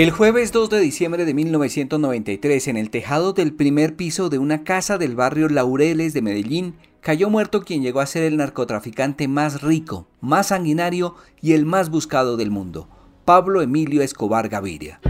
[0.00, 4.64] El jueves 2 de diciembre de 1993, en el tejado del primer piso de una
[4.64, 9.60] casa del barrio Laureles de Medellín, cayó muerto quien llegó a ser el narcotraficante más
[9.60, 12.88] rico, más sanguinario y el más buscado del mundo,
[13.26, 15.02] Pablo Emilio Escobar Gaviria.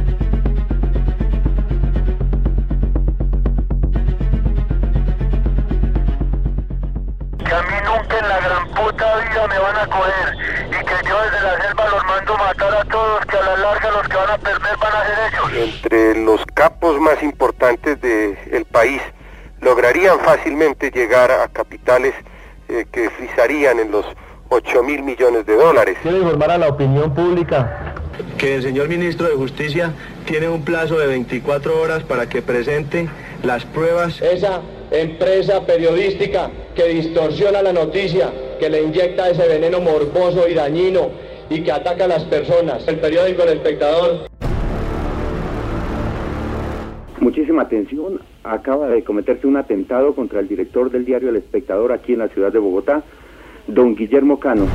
[8.41, 10.37] Gran puta vida me van a coger
[10.67, 13.91] y que yo desde la selva los mando matar a todos, que a la larga
[13.91, 15.75] los que van a perder van a ser ellos.
[15.75, 19.03] Entre los capos más importantes del país
[19.61, 22.15] lograrían fácilmente llegar a capitales
[22.69, 24.07] eh, que frisarían en los
[24.49, 25.97] 8 mil millones de dólares.
[26.03, 27.95] Quiero informar a la opinión pública
[28.39, 29.93] que el señor ministro de Justicia
[30.25, 33.09] tiene un plazo de 24 horas para que presente
[33.43, 34.21] las pruebas.
[34.21, 34.61] Esa
[34.91, 41.11] empresa periodística que distorsiona la noticia, que le inyecta ese veneno morboso y dañino
[41.49, 42.87] y que ataca a las personas.
[42.87, 44.29] El periódico El Espectador.
[47.21, 48.21] Muchísima atención.
[48.45, 52.29] Acaba de cometerse un atentado contra el director del diario El Espectador aquí en la
[52.29, 53.03] ciudad de Bogotá,
[53.67, 54.67] don Guillermo Cano.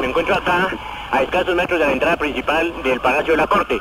[0.00, 0.68] Me encuentro acá
[1.10, 3.78] a escasos metros de la entrada principal del Palacio de la Corte.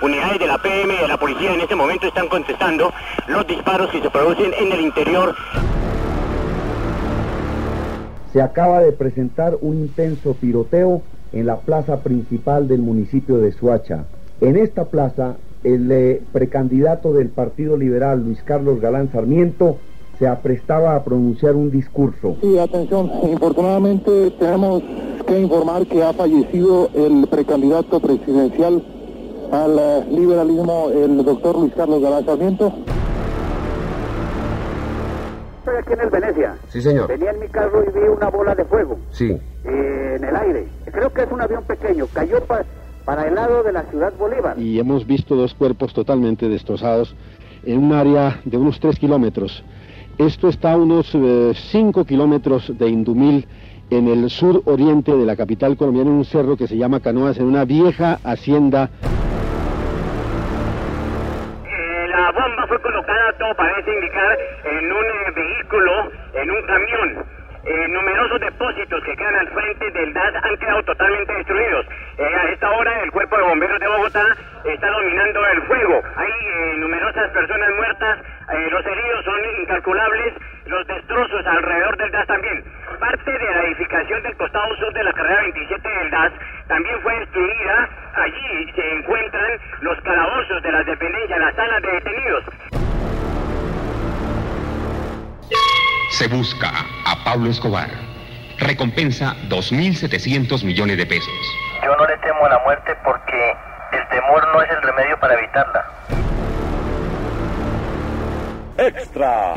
[0.00, 2.92] Unidades de la PM y de la policía en este momento están contestando
[3.26, 5.34] los disparos que se producen en el interior.
[8.32, 14.04] Se acaba de presentar un intenso tiroteo en la plaza principal del municipio de Suacha.
[14.40, 19.78] En esta plaza, el eh, precandidato del Partido Liberal, Luis Carlos Galán Sarmiento,
[20.20, 22.36] se aprestaba a pronunciar un discurso.
[22.40, 24.82] Sí, atención, infortunadamente tenemos
[25.26, 28.82] que informar que ha fallecido el precandidato presidencial
[29.52, 32.72] al eh, liberalismo, el doctor Luis Carlos Galán Sarmiento.
[35.60, 36.56] Estoy aquí en el Venecia.
[36.68, 37.08] Sí, señor.
[37.08, 38.98] Venía en mi carro y vi una bola de fuego.
[39.10, 39.30] Sí.
[39.64, 40.68] eh, en el aire.
[40.92, 42.06] Creo que es un avión pequeño.
[42.12, 42.64] Cayó pa-
[43.04, 44.58] para el lado de la ciudad Bolívar.
[44.58, 47.14] y hemos visto dos cuerpos totalmente destrozados
[47.64, 49.62] en un área de unos 3 kilómetros.
[50.18, 51.16] Esto está a unos
[51.70, 53.46] 5 kilómetros de Indumil,
[53.90, 57.38] en el sur oriente de la capital colombiana, en un cerro que se llama Canoas,
[57.38, 58.90] en una vieja hacienda.
[63.34, 67.38] Todo parece indicar, en un eh, vehículo, en un camión.
[67.64, 71.86] Eh, numerosos depósitos que quedan al frente del DAS han quedado totalmente destruidos.
[72.16, 74.24] Eh, a esta hora el cuerpo de bomberos de Bogotá
[74.64, 76.02] está dominando el fuego.
[76.16, 78.18] Hay eh, numerosas personas muertas,
[78.54, 80.34] eh, los heridos son incalculables,
[80.64, 82.64] los destrozos alrededor del DAS también.
[82.98, 86.32] Parte de la edificación del costado sur de la carrera 27 del DAS
[86.68, 87.88] también fue destruida.
[88.14, 92.44] Allí se encuentran los calabozos de las dependencias, las salas de detenidos.
[96.18, 96.72] Se busca
[97.04, 97.88] a Pablo Escobar.
[98.58, 101.32] Recompensa 2.700 millones de pesos.
[101.84, 103.52] Yo no le temo a la muerte porque
[103.92, 105.84] el temor no es el remedio para evitarla.
[108.78, 109.54] Extra.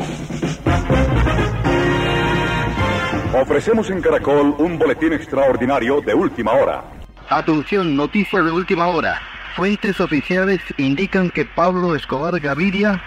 [3.42, 6.84] Ofrecemos en Caracol un boletín extraordinario de última hora.
[7.32, 9.20] Atención, noticia de última hora.
[9.56, 13.02] Fuentes oficiales indican que Pablo Escobar Gaviria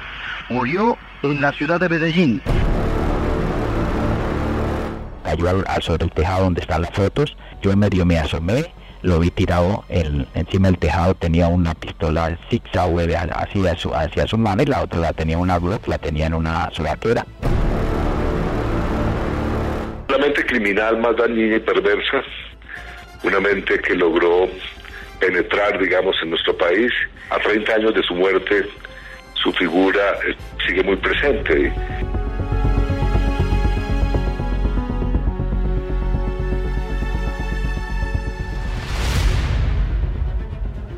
[0.49, 2.43] murió en la ciudad de Medellín.
[5.25, 7.37] Cayó al, sobre el tejado donde están las fotos.
[7.63, 8.67] Yo en medio me asomé,
[9.03, 11.15] lo vi tirado el- encima del tejado.
[11.15, 15.59] Tenía una pistola zigzag de- hacia hacia su mano y la otra la tenía una
[15.59, 17.27] Glock, la tenía en una solatera.
[20.09, 22.23] La mente criminal más dañina y perversa,
[23.25, 24.49] una mente que logró
[25.19, 26.93] penetrar, digamos, en nuestro país.
[27.31, 28.69] A 30 años de su muerte,
[29.43, 30.37] su figura eh,
[30.67, 31.73] sigue muy presente.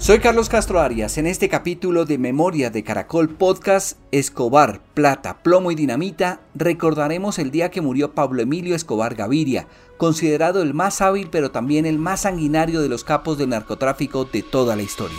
[0.07, 1.19] Soy Carlos Castro Arias.
[1.19, 7.51] En este capítulo de Memoria de Caracol Podcast, Escobar, Plata, Plomo y Dinamita, recordaremos el
[7.51, 9.67] día que murió Pablo Emilio Escobar Gaviria,
[9.97, 14.45] considerado el más hábil pero también el más sanguinario de los capos del narcotráfico de
[14.45, 15.19] toda la historia.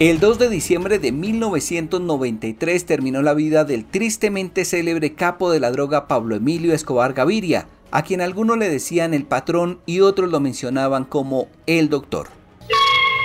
[0.00, 5.70] El 2 de diciembre de 1993 terminó la vida del tristemente célebre capo de la
[5.70, 10.40] droga Pablo Emilio Escobar Gaviria, a quien algunos le decían el patrón y otros lo
[10.40, 12.28] mencionaban como el doctor.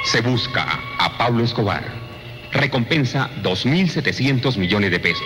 [0.06, 1.84] Se busca a Pablo Escobar.
[2.52, 5.24] Recompensa 2.700 millones de pesos.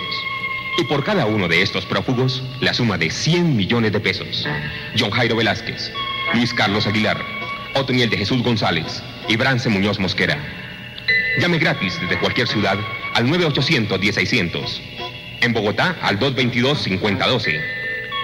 [0.78, 4.48] Y por cada uno de estos prófugos, la suma de 100 millones de pesos.
[4.98, 5.92] John Jairo Velázquez,
[6.32, 7.18] Luis Carlos Aguilar,
[7.74, 10.63] Otoniel de Jesús González y Brance Muñoz Mosquera.
[11.38, 12.78] Llame gratis desde cualquier ciudad
[13.14, 14.80] al 9800-1600.
[15.40, 17.60] En Bogotá al 222-5012.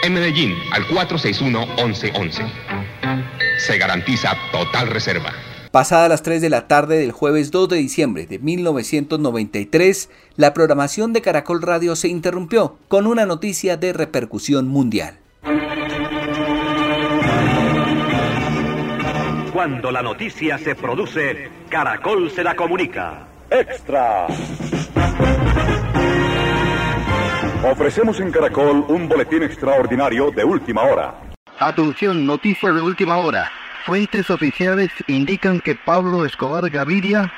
[0.05, 2.51] En Medellín al 461-1111.
[3.59, 5.33] Se garantiza total reserva.
[5.73, 11.13] Pasada las 3 de la tarde del jueves 2 de diciembre de 1993, la programación
[11.13, 15.19] de Caracol Radio se interrumpió con una noticia de repercusión mundial.
[19.61, 23.27] Cuando la noticia se produce, Caracol se la comunica.
[23.51, 24.27] ¡Extra!
[27.71, 31.15] Ofrecemos en Caracol un boletín extraordinario de última hora.
[31.59, 33.53] Atención, noticia de última hora.
[33.85, 37.31] Fuentes oficiales indican que Pablo Escobar Gaviria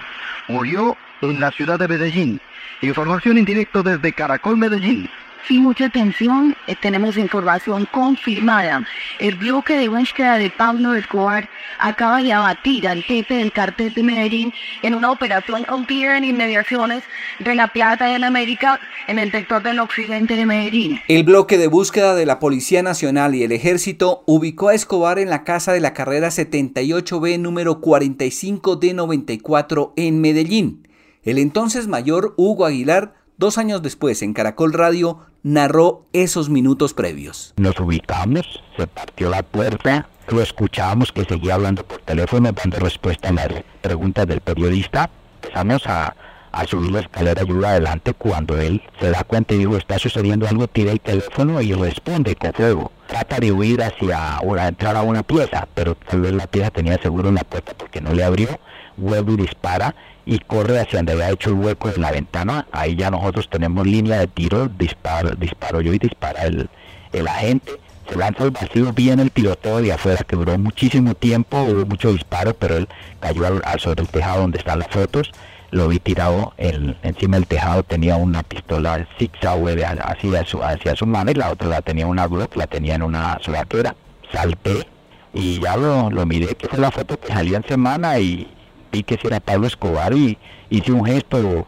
[0.46, 2.40] murió en la ciudad de Medellín.
[2.82, 5.10] Información en directo desde Caracol Medellín.
[5.48, 8.86] Sí, mucha atención, eh, tenemos información confirmada.
[9.18, 11.48] El bloque de búsqueda de Pablo Escobar
[11.80, 14.52] acaba de abatir al jefe del cartel de Medellín
[14.82, 17.02] en una operación ocurrida en inmediaciones
[17.40, 18.78] de la Plaza de América
[19.08, 21.00] en el sector del occidente de Medellín.
[21.08, 25.28] El bloque de búsqueda de la Policía Nacional y el Ejército ubicó a Escobar en
[25.28, 30.86] la casa de la carrera 78B número 45D94 en Medellín.
[31.24, 37.54] El entonces mayor Hugo Aguilar Dos años después, en Caracol Radio, narró esos minutos previos.
[37.56, 43.28] Nos ubicamos, se partió la puerta, lo escuchábamos que seguía hablando por teléfono, dando respuesta
[43.28, 43.48] a las
[43.80, 45.10] preguntas del periodista.
[45.42, 46.14] Empezamos a,
[46.52, 50.46] a subir la escalera y adelante cuando él se da cuenta y digo, está sucediendo
[50.46, 52.92] algo, tira el teléfono y responde con fuego.
[53.08, 56.98] Trata de huir hacia, o entrar a una pieza, pero tal vez la pieza tenía
[57.02, 58.48] seguro en la puerta porque no le abrió,
[58.96, 62.66] vuelve y dispara y corre hacia donde había hecho el hueco en la ventana.
[62.72, 66.68] Ahí ya nosotros tenemos línea de tiro, disparo, disparo yo y dispara el,
[67.12, 67.72] el agente.
[68.08, 72.12] Se lanza al vacío bien el tiroteo de afuera que duró muchísimo tiempo, hubo mucho
[72.12, 72.88] disparo, pero él
[73.20, 75.30] cayó al, sobre el tejado donde están las fotos.
[75.70, 79.58] Lo vi tirado en, encima del tejado, tenía una pistola zigzag
[80.02, 83.02] hacia su, hacia su mano y la otra la tenía una Glock, la tenía en
[83.02, 83.94] una solatera.
[84.30, 84.86] Salté
[85.32, 88.46] y ya lo, lo miré, que fue la foto que salía en semana y,
[88.92, 90.38] vi que si era Pablo Escobar y
[90.70, 91.66] hice un gesto,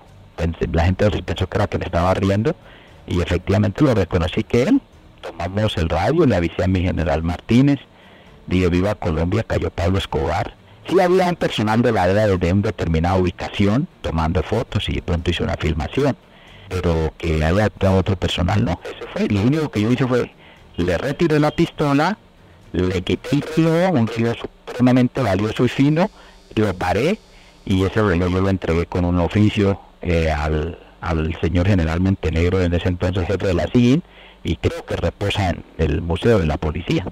[0.73, 2.55] la gente pensó que era que me estaba riendo
[3.07, 4.81] y efectivamente lo reconocí que él.
[5.21, 7.81] Tomamos el radio, le avisé a mi general Martínez,
[8.47, 10.55] dije viva Colombia, cayó Pablo Escobar.
[10.87, 15.03] Sí había un personal de la área de una determinada ubicación tomando fotos y de
[15.03, 16.15] pronto hice una filmación,
[16.69, 19.29] pero que haya otro personal no, eso fue.
[19.29, 20.31] Lo único que yo hice fue,
[20.77, 22.19] le retiré la pistola,
[22.73, 23.37] le quité
[23.93, 26.11] un tiro supremamente valioso y fino,
[26.75, 27.19] paré
[27.65, 32.75] y ese reloj lo entregué con un oficio eh, al, al, señor general Montenegro, en
[32.75, 34.03] ese entonces jefe de la CIN,
[34.43, 37.07] y creo que reposa en el Museo de la Policía,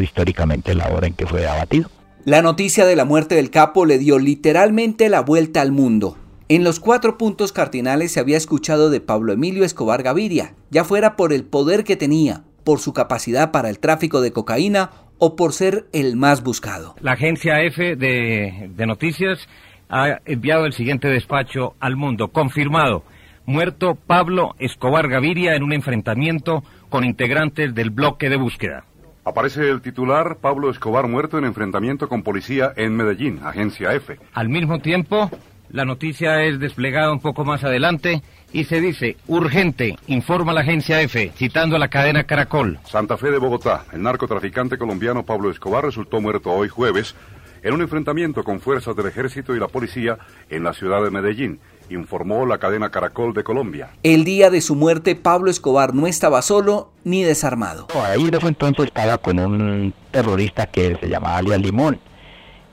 [0.00, 1.90] históricamente la hora en que fue abatido.
[2.24, 6.16] La noticia de la muerte del capo le dio literalmente la vuelta al mundo.
[6.48, 11.16] En los cuatro puntos cardinales se había escuchado de Pablo Emilio Escobar Gaviria, ya fuera
[11.16, 14.90] por el poder que tenía, por su capacidad para el tráfico de cocaína
[15.24, 16.96] o por ser el más buscado.
[17.00, 19.48] La agencia F de, de noticias
[19.88, 22.32] ha enviado el siguiente despacho al mundo.
[22.32, 23.04] Confirmado.
[23.46, 28.82] Muerto Pablo Escobar Gaviria en un enfrentamiento con integrantes del bloque de búsqueda.
[29.24, 34.18] Aparece el titular Pablo Escobar muerto en enfrentamiento con policía en Medellín, agencia F.
[34.32, 35.30] Al mismo tiempo,
[35.70, 38.22] la noticia es desplegada un poco más adelante
[38.52, 42.78] y se dice, urgente, informa la agencia F, citando a la cadena Caracol.
[42.84, 47.14] Santa Fe de Bogotá, el narcotraficante colombiano Pablo Escobar resultó muerto hoy jueves
[47.62, 50.18] en un enfrentamiento con fuerzas del ejército y la policía
[50.50, 53.90] en la ciudad de Medellín, informó la cadena Caracol de Colombia.
[54.02, 57.86] El día de su muerte, Pablo Escobar no estaba solo ni desarmado.
[58.04, 62.00] ahí de entonces estaba con un terrorista que se llamaba Alias Limón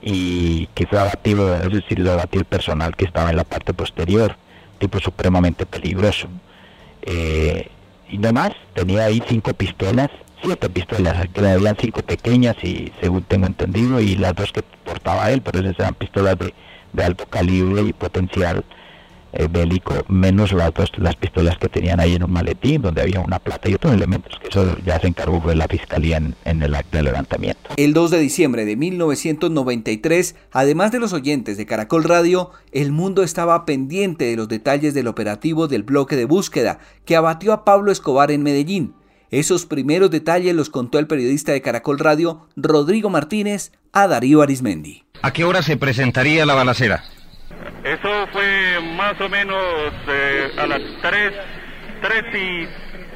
[0.02, 4.36] y que fue abatido, es decir, lo el personal que estaba en la parte posterior
[4.80, 6.26] tipo supremamente peligroso.
[7.02, 7.68] Eh,
[8.08, 10.10] y demás, tenía ahí cinco pistolas,
[10.42, 14.62] siete pistolas, que le habían cinco pequeñas y según tengo entendido, y las dos que
[14.84, 16.52] portaba él, pero esas eran pistolas de,
[16.92, 18.64] de alto calibre y potencial
[19.32, 23.20] eh, bélico, menos las, dos, las pistolas que tenían ahí en un maletín, donde había
[23.20, 26.62] una plata y otros elementos, que eso ya se encargó de la fiscalía en, en
[26.62, 27.70] el acto de levantamiento.
[27.76, 33.22] El 2 de diciembre de 1993, además de los oyentes de Caracol Radio, el mundo
[33.22, 37.92] estaba pendiente de los detalles del operativo del bloque de búsqueda que abatió a Pablo
[37.92, 38.94] Escobar en Medellín.
[39.30, 45.04] Esos primeros detalles los contó el periodista de Caracol Radio, Rodrigo Martínez, a Darío Arismendi.
[45.22, 47.04] ¿A qué hora se presentaría la balacera?
[47.84, 49.62] Eso fue más o menos
[50.08, 51.32] eh, a las 3,
[52.02, 52.68] 3 y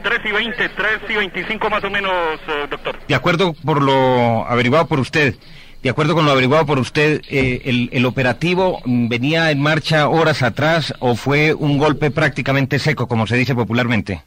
[0.02, 2.12] 3 y 20, 3 y 25 más o menos,
[2.48, 2.96] eh, doctor.
[3.06, 5.34] De acuerdo por lo averiguado por usted,
[5.82, 10.42] De acuerdo con lo averiguado por usted, eh, el, el, operativo venía en marcha horas
[10.42, 14.22] atrás o fue un golpe prácticamente seco, como se dice popularmente?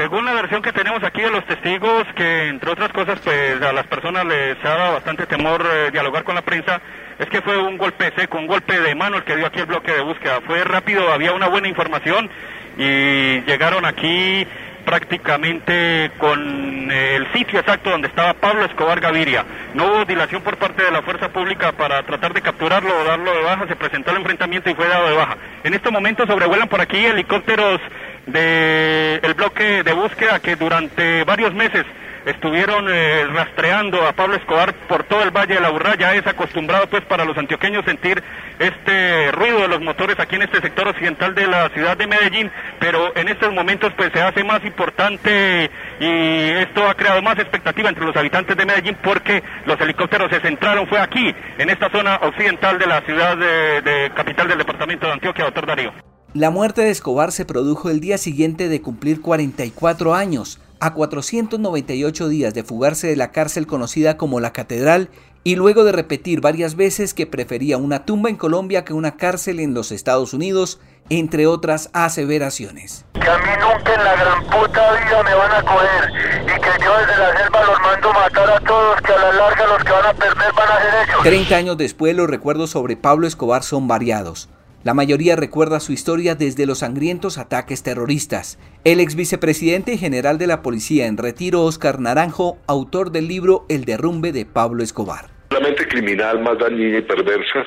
[0.00, 3.70] Según la versión que tenemos aquí de los testigos, que entre otras cosas, pues a
[3.70, 6.80] las personas les ha dado bastante temor eh, dialogar con la prensa,
[7.18, 9.66] es que fue un golpe seco, un golpe de mano el que dio aquí el
[9.66, 10.40] bloque de búsqueda.
[10.46, 12.30] Fue rápido, había una buena información
[12.78, 14.46] y llegaron aquí
[14.86, 19.44] prácticamente con eh, el sitio exacto donde estaba Pablo Escobar Gaviria.
[19.74, 23.34] No hubo dilación por parte de la fuerza pública para tratar de capturarlo o darlo
[23.34, 25.36] de baja, se presentó el enfrentamiento y fue dado de baja.
[25.62, 27.82] En este momento sobrevuelan por aquí helicópteros
[28.26, 31.84] del bloque de búsqueda que durante varios meses
[32.26, 35.96] estuvieron eh, rastreando a Pablo Escobar por todo el Valle de la Burra.
[35.96, 38.22] Ya es acostumbrado pues para los antioqueños sentir
[38.58, 42.50] este ruido de los motores aquí en este sector occidental de la ciudad de Medellín,
[42.78, 47.88] pero en estos momentos pues se hace más importante y esto ha creado más expectativa
[47.88, 52.16] entre los habitantes de Medellín porque los helicópteros se centraron, fue aquí, en esta zona
[52.16, 56.09] occidental de la ciudad de, de capital del departamento de Antioquia, doctor Darío.
[56.32, 62.28] La muerte de Escobar se produjo el día siguiente de cumplir 44 años a 498
[62.28, 65.08] días de fugarse de la cárcel conocida como la Catedral
[65.42, 69.58] y luego de repetir varias veces que prefería una tumba en Colombia que una cárcel
[69.58, 73.04] en los Estados Unidos, entre otras aseveraciones.
[73.14, 76.12] Que a mí nunca en la gran puta vida me van a coger
[76.44, 79.66] y que yo desde la selva los mando matar a todos, que a la larga
[79.66, 81.22] los que van a perder van a ser ellos.
[81.24, 84.48] Treinta años después los recuerdos sobre Pablo Escobar son variados.
[84.82, 88.58] La mayoría recuerda su historia desde los sangrientos ataques terroristas.
[88.82, 93.66] El ex vicepresidente y general de la policía en retiro, Oscar Naranjo, autor del libro
[93.68, 95.26] El derrumbe de Pablo Escobar.
[95.50, 97.66] La mente criminal más dañina y perversa,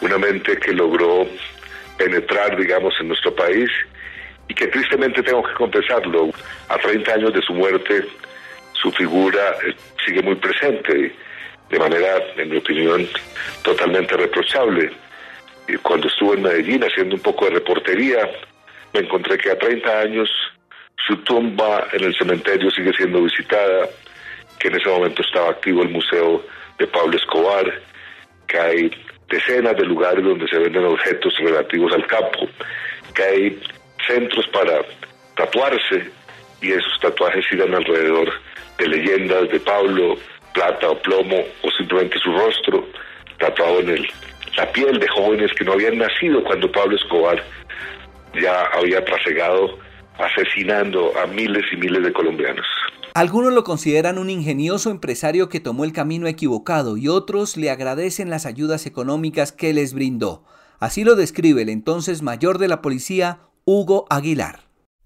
[0.00, 1.26] una mente que logró
[1.98, 3.68] penetrar, digamos, en nuestro país
[4.48, 6.30] y que tristemente tengo que confesarlo,
[6.70, 8.06] a 30 años de su muerte,
[8.72, 9.74] su figura eh,
[10.06, 11.14] sigue muy presente,
[11.68, 13.06] de manera, en mi opinión,
[13.62, 14.90] totalmente reprochable
[15.82, 18.30] cuando estuve en Medellín haciendo un poco de reportería,
[18.92, 20.30] me encontré que a 30 años
[21.06, 23.88] su tumba en el cementerio sigue siendo visitada,
[24.58, 26.44] que en ese momento estaba activo el Museo
[26.78, 27.80] de Pablo Escobar,
[28.46, 28.90] que hay
[29.28, 32.48] decenas de lugares donde se venden objetos relativos al campo,
[33.14, 33.60] que hay
[34.06, 34.82] centros para
[35.36, 36.10] tatuarse
[36.62, 38.32] y esos tatuajes giran alrededor
[38.78, 40.16] de leyendas de Pablo,
[40.54, 42.86] plata o plomo o simplemente su rostro
[43.38, 44.08] tatuado en el
[44.56, 47.42] la piel de jóvenes que no habían nacido cuando Pablo Escobar
[48.40, 49.78] ya había trasegado
[50.18, 52.64] asesinando a miles y miles de colombianos.
[53.14, 58.28] Algunos lo consideran un ingenioso empresario que tomó el camino equivocado y otros le agradecen
[58.28, 60.44] las ayudas económicas que les brindó.
[60.80, 64.60] Así lo describe el entonces mayor de la policía, Hugo Aguilar.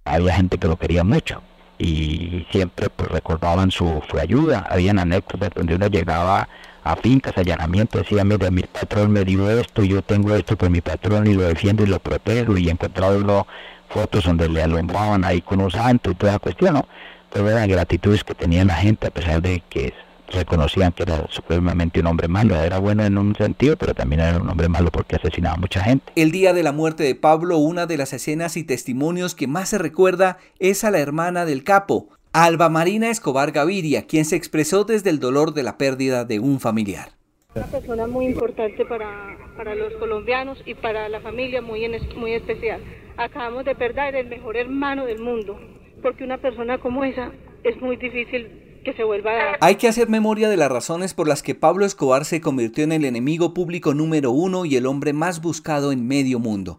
[0.04, 1.40] Había gente que lo quería mucho
[1.78, 4.66] y siempre pues, recordaban su, su ayuda.
[4.68, 6.48] Habían anécdotas donde uno llegaba
[6.82, 10.80] a fincas, allanamiento, decía, mire, mi patrón me dio esto, yo tengo esto por mi
[10.80, 13.46] patrón y lo defiendo y lo protejo y encontrado
[13.88, 16.86] fotos donde le alumbraban ahí con un santo y toda la cuestión, ¿no?
[17.32, 19.92] Pero eran gratitudes que tenía la gente a pesar de que
[20.32, 24.38] reconocían que era supremamente un hombre malo, era bueno en un sentido, pero también era
[24.38, 26.12] un hombre malo porque asesinaba a mucha gente.
[26.14, 29.70] El día de la muerte de Pablo, una de las escenas y testimonios que más
[29.70, 34.84] se recuerda es a la hermana del capo, Alba Marina Escobar Gaviria, quien se expresó
[34.84, 37.10] desde el dolor de la pérdida de un familiar.
[37.56, 42.34] Una persona muy importante para, para los colombianos y para la familia muy, en, muy
[42.34, 42.80] especial.
[43.16, 45.58] Acabamos de perder el mejor hermano del mundo,
[46.02, 47.32] porque una persona como esa
[47.64, 49.56] es muy difícil que se vuelva a...
[49.60, 52.92] Hay que hacer memoria de las razones por las que Pablo Escobar se convirtió en
[52.92, 56.78] el enemigo público número uno y el hombre más buscado en medio mundo.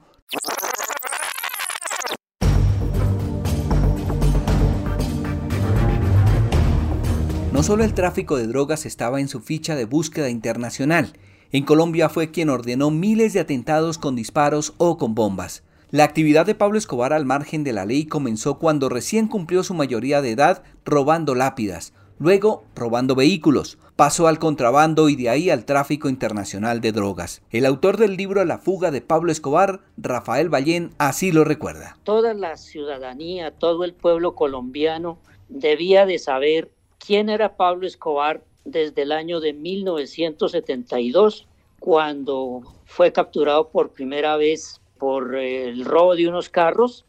[7.61, 11.13] No solo el tráfico de drogas estaba en su ficha de búsqueda internacional,
[11.51, 15.61] en Colombia fue quien ordenó miles de atentados con disparos o con bombas.
[15.91, 19.75] La actividad de Pablo Escobar al margen de la ley comenzó cuando recién cumplió su
[19.75, 25.65] mayoría de edad robando lápidas, luego robando vehículos, pasó al contrabando y de ahí al
[25.65, 27.43] tráfico internacional de drogas.
[27.51, 31.95] El autor del libro La fuga de Pablo Escobar, Rafael Ballén, así lo recuerda.
[32.05, 36.71] Toda la ciudadanía, todo el pueblo colombiano debía de saber
[37.11, 41.45] quién era Pablo Escobar desde el año de 1972,
[41.77, 47.03] cuando fue capturado por primera vez por el robo de unos carros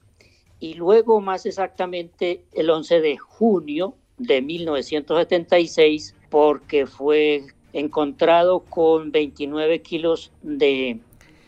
[0.59, 9.83] y luego más exactamente el 11 de junio de 1976 porque fue encontrado con 29
[9.83, 10.99] kilos de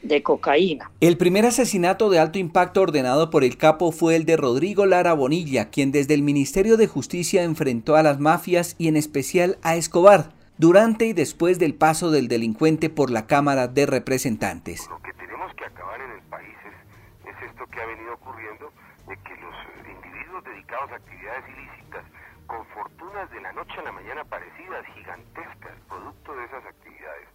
[0.05, 0.91] de cocaína.
[1.01, 5.15] El primer asesinato de alto impacto ordenado por el capo fue el de Rodrigo Lara
[5.15, 9.77] Bonilla, quien desde el Ministerio de Justicia enfrentó a las mafias y en especial a
[9.77, 10.33] Escobar.
[10.57, 14.87] durante y después del paso del delincuente por la Cámara de Representantes.
[14.89, 18.71] Lo que tenemos que acabar en el país es, es esto que ha venido ocurriendo,
[19.09, 22.05] de que los individuos dedicados a actividades ilícitas,
[22.47, 27.27] con fortunas de la noche a la mañana parecidas, gigantescas, producto de esas actividades,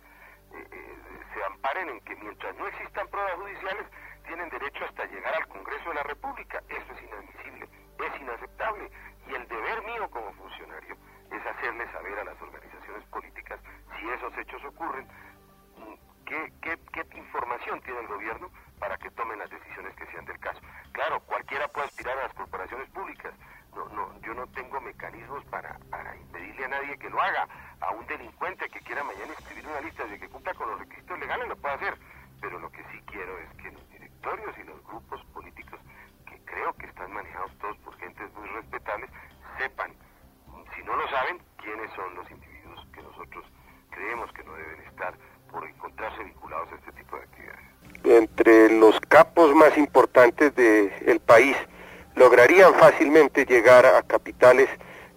[0.55, 0.89] eh, eh,
[1.33, 3.85] se amparen que mientras no existan pruebas judiciales,
[4.25, 6.61] tienen derecho hasta llegar al Congreso de la República.
[6.69, 8.91] Eso es inadmisible, es inaceptable.
[9.27, 10.95] Y el deber mío como funcionario
[11.31, 13.59] es hacerle saber a las organizaciones políticas,
[13.97, 15.07] si esos hechos ocurren,
[16.25, 20.39] qué, qué, qué información tiene el gobierno para que tomen las decisiones que sean del
[20.39, 20.59] caso.
[20.91, 23.33] Claro, cualquiera puede aspirar a las corporaciones públicas.
[23.75, 27.47] No, no, yo no tengo mecanismos para, para impedirle a nadie que lo haga.
[27.81, 31.19] A un delincuente que quiera mañana escribir una lista de que cumpla con los requisitos
[31.19, 31.97] legales lo puede hacer.
[32.41, 35.79] Pero lo que sí quiero es que los directorios y los grupos políticos,
[36.25, 39.09] que creo que están manejados todos por gentes muy respetables,
[39.57, 39.93] sepan,
[40.75, 43.45] si no lo saben, quiénes son los individuos que nosotros
[43.91, 45.13] creemos que no deben estar
[45.51, 47.65] por encontrarse vinculados a este tipo de actividades.
[48.03, 51.57] Entre los capos más importantes del país
[52.15, 52.73] lograrían
[53.45, 54.69] llegar a capitales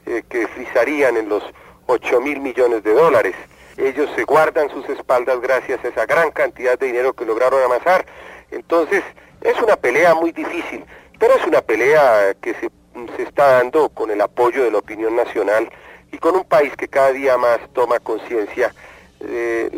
[0.07, 1.43] eh, que frisarían en los
[1.87, 3.35] 8 mil millones de dólares.
[3.77, 8.05] Ellos se guardan sus espaldas gracias a esa gran cantidad de dinero que lograron amasar.
[8.51, 9.03] Entonces,
[9.41, 10.85] es una pelea muy difícil,
[11.19, 12.71] pero es una pelea que se,
[13.17, 15.71] se está dando con el apoyo de la opinión nacional
[16.11, 18.75] y con un país que cada día más toma conciencia
[19.21, 19.71] de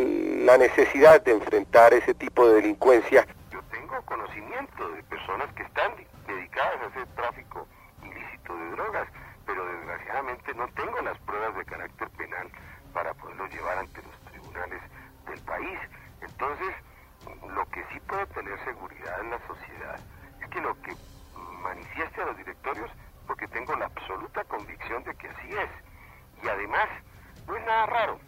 [0.44, 3.26] la necesidad de enfrentar ese tipo de delincuencia.
[3.50, 5.92] Yo tengo conocimiento de personas que están
[6.26, 7.66] dedicadas a ese tráfico
[8.02, 9.08] ilícito de drogas,
[9.46, 12.48] pero desgraciadamente no tengo las pruebas de carácter penal
[12.92, 14.80] para poderlo llevar ante los tribunales
[15.26, 15.78] del país.
[16.20, 16.74] Entonces,
[17.54, 20.00] lo que sí puede tener seguridad en la sociedad
[20.42, 20.94] es que lo que
[21.62, 22.90] manifieste a los directorios,
[23.26, 25.70] porque tengo la absoluta convicción de que así es.
[26.42, 26.88] Y además,
[27.46, 28.20] no es nada raro.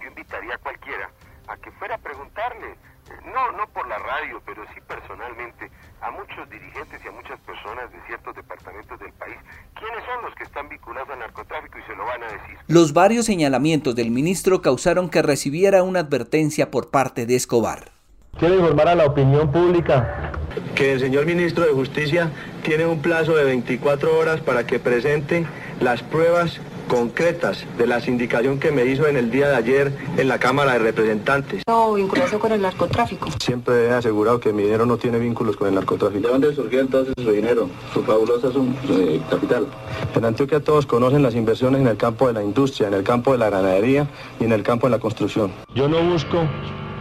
[0.00, 1.10] Yo invitaría a cualquiera
[1.48, 2.76] a que fuera a preguntarle,
[3.24, 7.90] no, no por la radio, pero sí personalmente, a muchos dirigentes y a muchas personas
[7.92, 9.36] de ciertos departamentos del país,
[9.74, 12.58] quiénes son los que están vinculados al narcotráfico y se lo van a decir.
[12.72, 17.92] Los varios señalamientos del ministro causaron que recibiera una advertencia por parte de Escobar.
[18.38, 20.32] Quiero informar a la opinión pública
[20.74, 22.30] que el señor ministro de Justicia
[22.62, 25.44] tiene un plazo de 24 horas para que presente
[25.82, 30.28] las pruebas concretas de la sindicación que me hizo en el día de ayer en
[30.28, 31.62] la Cámara de Representantes.
[31.68, 33.28] No, vinculación con el narcotráfico.
[33.44, 36.26] Siempre he asegurado que mi dinero no tiene vínculos con el narcotráfico.
[36.26, 39.66] ¿De dónde surgió entonces su dinero, su fabulosa su, eh, capital?
[40.14, 43.32] En Antioquia todos conocen las inversiones en el campo de la industria, en el campo
[43.32, 44.06] de la ganadería
[44.38, 45.52] y en el campo de la construcción.
[45.74, 46.44] Yo no busco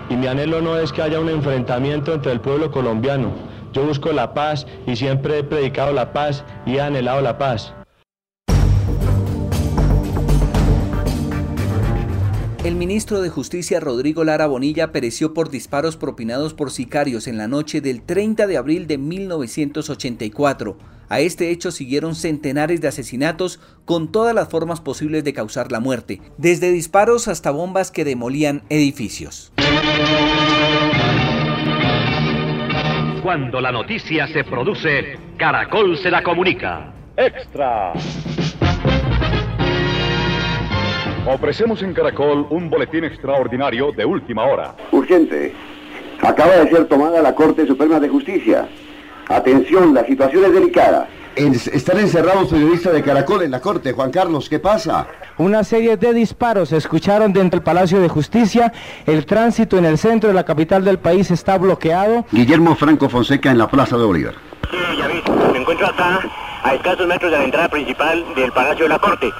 [0.09, 3.33] y mi anhelo no es que haya un enfrentamiento entre el pueblo colombiano.
[3.73, 7.73] Yo busco la paz y siempre he predicado la paz y he anhelado la paz.
[12.63, 17.47] El ministro de Justicia Rodrigo Lara Bonilla pereció por disparos propinados por sicarios en la
[17.47, 20.77] noche del 30 de abril de 1984.
[21.11, 25.81] A este hecho siguieron centenares de asesinatos con todas las formas posibles de causar la
[25.81, 29.51] muerte, desde disparos hasta bombas que demolían edificios.
[33.21, 36.93] Cuando la noticia se produce, Caracol se la comunica.
[37.17, 37.91] Extra.
[41.27, 44.75] Ofrecemos en Caracol un boletín extraordinario de última hora.
[44.93, 45.53] Urgente.
[46.21, 48.69] Acaba de ser tomada la Corte Suprema de Justicia.
[49.29, 51.07] Atención, la situación es delicada.
[51.35, 53.93] están encerrados periodistas de Caracol en la Corte.
[53.93, 55.07] Juan Carlos, ¿qué pasa?
[55.37, 58.71] Una serie de disparos se escucharon dentro del Palacio de Justicia.
[59.05, 62.25] El tránsito en el centro de la capital del país está bloqueado.
[62.31, 64.35] Guillermo Franco Fonseca en la Plaza de Bolívar.
[64.69, 65.21] Sí, ya vi.
[65.53, 66.19] Me encuentro acá,
[66.63, 69.31] a escasos metros de la entrada principal del Palacio de la Corte.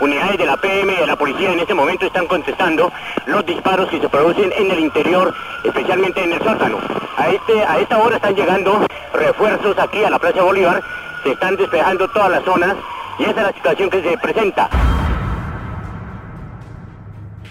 [0.00, 2.92] Unidades de la PM y de la policía en este momento están contestando
[3.26, 5.34] los disparos que se producen en el interior,
[5.64, 6.78] especialmente en el sótano.
[7.16, 10.82] A, este, a esta hora están llegando refuerzos aquí a la Plaza Bolívar,
[11.24, 12.76] se están despejando todas las zonas
[13.18, 14.70] y esa es la situación que se presenta.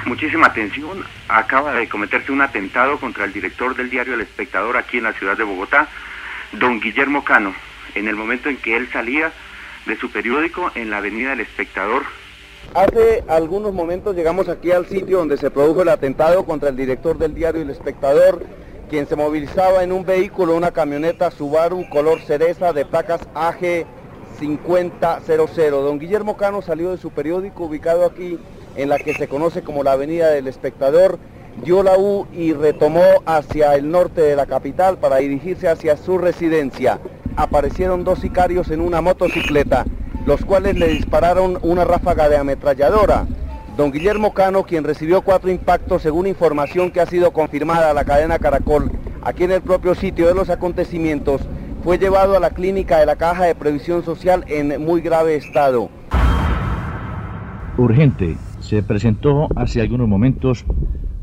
[0.05, 4.99] Muchísima atención, acaba de cometerse un atentado contra el director del diario El Espectador aquí
[4.99, 5.89] en la ciudad de Bogotá,
[6.53, 7.53] don Guillermo Cano,
[7.93, 9.33] en el momento en que él salía
[9.85, 12.05] de su periódico en la avenida El Espectador,
[12.73, 17.17] Hace algunos momentos llegamos aquí al sitio donde se produjo el atentado contra el director
[17.17, 18.43] del diario El Espectador,
[18.89, 23.85] quien se movilizaba en un vehículo, una camioneta Subaru color cereza de placas AG
[24.39, 25.71] 5000.
[25.71, 28.37] Don Guillermo Cano salió de su periódico ubicado aquí
[28.75, 31.17] en la que se conoce como la Avenida del Espectador,
[31.63, 36.19] dio la U y retomó hacia el norte de la capital para dirigirse hacia su
[36.19, 36.99] residencia.
[37.35, 39.85] Aparecieron dos sicarios en una motocicleta
[40.27, 43.25] los cuales le dispararon una ráfaga de ametralladora.
[43.77, 48.03] Don Guillermo Cano, quien recibió cuatro impactos según información que ha sido confirmada a la
[48.03, 48.91] cadena Caracol,
[49.23, 51.41] aquí en el propio sitio de los acontecimientos,
[51.81, 55.89] fue llevado a la clínica de la Caja de Previsión Social en muy grave estado.
[57.77, 60.65] Urgente, se presentó hace algunos momentos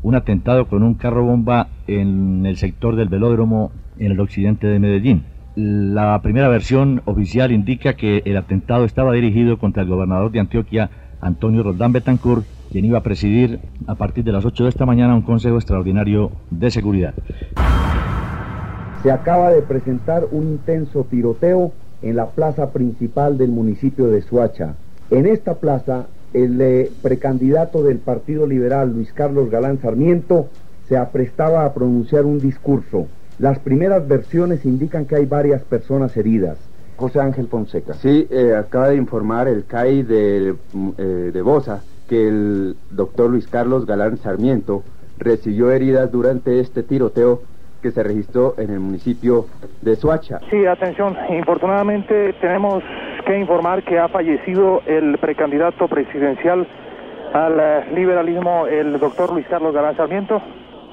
[0.01, 4.79] un atentado con un carro bomba en el sector del velódromo en el occidente de
[4.79, 5.34] Medellín.
[5.55, 10.89] La primera versión oficial indica que el atentado estaba dirigido contra el gobernador de Antioquia,
[11.21, 15.15] Antonio Roldán Betancourt, quien iba a presidir a partir de las 8 de esta mañana
[15.15, 17.13] un Consejo Extraordinario de Seguridad.
[19.01, 24.75] Se acaba de presentar un intenso tiroteo en la plaza principal del municipio de Suacha.
[25.09, 30.49] En esta plaza, el eh, precandidato del Partido Liberal, Luis Carlos Galán Sarmiento,
[30.89, 33.07] se aprestaba a pronunciar un discurso.
[33.39, 36.57] Las primeras versiones indican que hay varias personas heridas.
[36.95, 37.93] José Ángel Fonseca.
[37.95, 40.55] Sí, eh, acaba de informar el CAI de,
[40.97, 44.83] eh, de Bosa que el doctor Luis Carlos Galán Sarmiento
[45.17, 47.41] recibió heridas durante este tiroteo
[47.81, 49.45] que se registró en el municipio
[49.81, 50.39] de Suacha.
[50.49, 52.83] Sí, atención, infortunadamente tenemos
[53.25, 56.67] que informar que ha fallecido el precandidato presidencial
[57.33, 60.41] al eh, liberalismo, el doctor Luis Carlos Galán Sarmiento.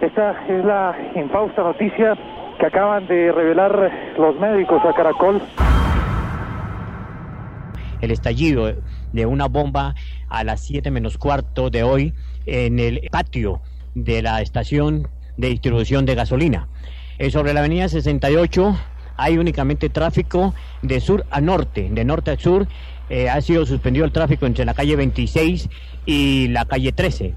[0.03, 2.19] Esta es la infausta noticia
[2.59, 5.41] que acaban de revelar los médicos a Caracol
[8.03, 8.75] el estallido
[9.13, 9.95] de una bomba
[10.29, 12.13] a las 7 menos cuarto de hoy
[12.47, 13.63] en el patio
[13.95, 16.67] de la estación de distribución de gasolina.
[17.19, 18.77] Eh, sobre la avenida 68
[19.17, 22.67] hay únicamente tráfico de sur a norte, de norte a sur.
[23.09, 25.69] Eh, ha sido suspendido el tráfico entre la calle 26
[26.07, 27.35] y la calle 13.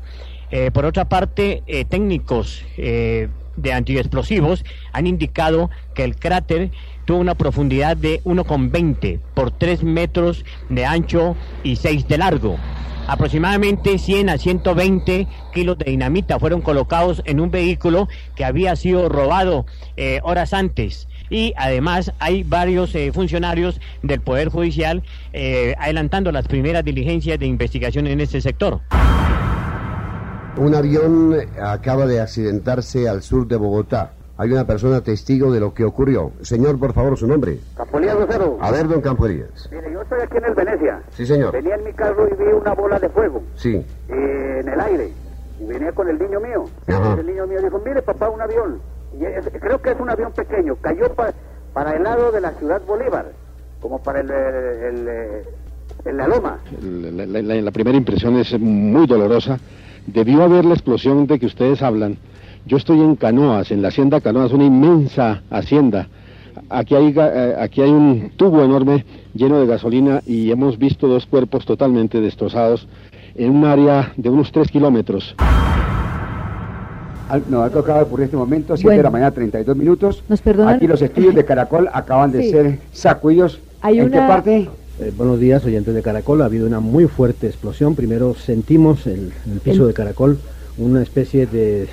[0.51, 6.71] Eh, por otra parte, técnicos de antiexplosivos han indicado que el cráter
[7.05, 12.57] tuvo una profundidad de 1,20 por 3 metros de ancho y 6 de largo.
[13.07, 19.09] Aproximadamente 100 a 120 kilos de dinamita fueron colocados en un vehículo que había sido
[19.09, 21.07] robado eh, horas antes.
[21.29, 25.03] Y además hay varios eh, funcionarios del Poder Judicial
[25.33, 28.81] eh, adelantando las primeras diligencias de investigación en este sector.
[30.57, 34.13] Un avión acaba de accidentarse al sur de Bogotá.
[34.37, 36.31] Hay una persona testigo de lo que ocurrió.
[36.41, 37.59] Señor, por favor, su nombre.
[37.75, 38.57] Campolías Lucero.
[38.61, 39.69] A ver, don Campolías.
[39.71, 41.01] Mire, yo estoy aquí en el Venecia.
[41.11, 41.51] Sí, señor.
[41.51, 43.43] Venía en mi carro y vi una bola de fuego.
[43.55, 43.75] Sí.
[44.09, 45.11] Eh, en el aire.
[45.59, 46.65] Y venía con el niño mío.
[46.87, 48.79] El niño mío dijo, mire, papá, un avión.
[49.13, 50.75] Y creo que es un avión pequeño.
[50.81, 51.13] Cayó
[51.73, 53.31] para el lado de la ciudad Bolívar.
[53.81, 56.59] Como para el, el, la loma.
[56.81, 59.59] la primera impresión es muy dolorosa
[60.07, 62.17] debió haber la explosión de que ustedes hablan.
[62.65, 66.07] Yo estoy en Canoas, en la hacienda Canoas, una inmensa hacienda.
[66.69, 71.25] Aquí hay, eh, aquí hay un tubo enorme lleno de gasolina y hemos visto dos
[71.25, 72.87] cuerpos totalmente destrozados
[73.35, 75.35] en un área de unos tres kilómetros.
[77.49, 80.23] No, acaba de ocurrir en este momento, 7 de la mañana, 32 minutos.
[80.29, 80.75] Nos perdonan.
[80.75, 83.59] Aquí los estudios de Caracol acaban de ser sacudidos.
[83.83, 84.69] ¿En qué parte?
[84.97, 86.41] Eh, buenos días, oyentes de Caracol.
[86.41, 87.97] Ha habido una muy fuerte explosión.
[87.97, 90.37] Primero sentimos en el, piso de Caracol
[90.77, 91.87] una especie de,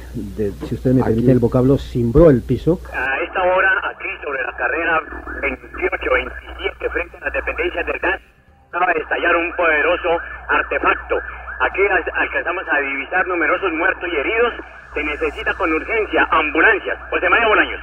[0.68, 2.78] si usted me permite el vocablo, cimbró el piso.
[2.94, 5.00] A esta hora, aquí sobre la carrera
[5.42, 8.20] 28-27, frente a las dependencias del gas,
[8.68, 10.08] acaba de estallar un poderoso
[10.48, 11.16] artefacto.
[11.58, 11.80] Aquí
[12.14, 14.54] alcanzamos a divisar numerosos muertos y heridos.
[14.94, 16.98] Se necesita con urgencia ambulancias.
[17.10, 17.80] José María Bolaños.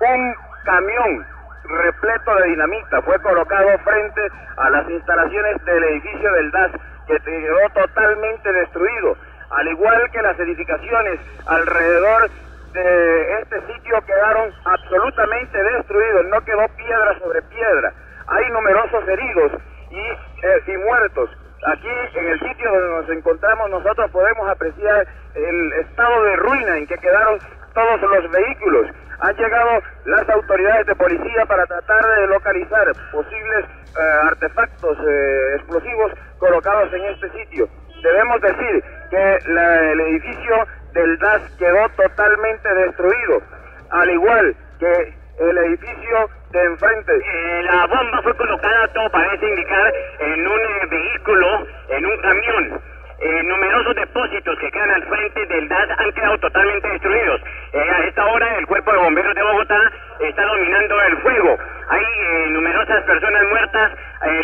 [0.00, 1.35] Un camión
[1.68, 6.72] repleto de dinamita fue colocado frente a las instalaciones del edificio del DAS
[7.06, 9.16] que quedó totalmente destruido,
[9.50, 12.30] al igual que las edificaciones alrededor
[12.72, 17.92] de este sitio quedaron absolutamente destruidos, no quedó piedra sobre piedra.
[18.26, 19.52] Hay numerosos heridos
[19.90, 21.30] y, eh, y muertos.
[21.66, 26.86] Aquí en el sitio donde nos encontramos nosotros podemos apreciar el estado de ruina en
[26.86, 27.38] que quedaron
[27.74, 28.86] todos los vehículos.
[29.20, 36.12] Han llegado las autoridades de policía para tratar de localizar posibles eh, artefactos eh, explosivos
[36.38, 37.68] colocados en este sitio.
[38.02, 43.42] Debemos decir que el edificio del DAS quedó totalmente destruido,
[43.90, 47.12] al igual que el edificio de enfrente.
[47.14, 52.80] Eh, la bomba fue colocada, todo parece indicar, en un vehículo, en un camión.
[53.18, 57.40] Eh, numerosos depósitos que quedan al frente del DAS han quedado totalmente destruidos.
[57.72, 61.56] Eh, a esta hora el cuerpo de bomberos de Bogotá está dominando el fuego.
[61.88, 63.92] Hay eh, numerosas personas muertas,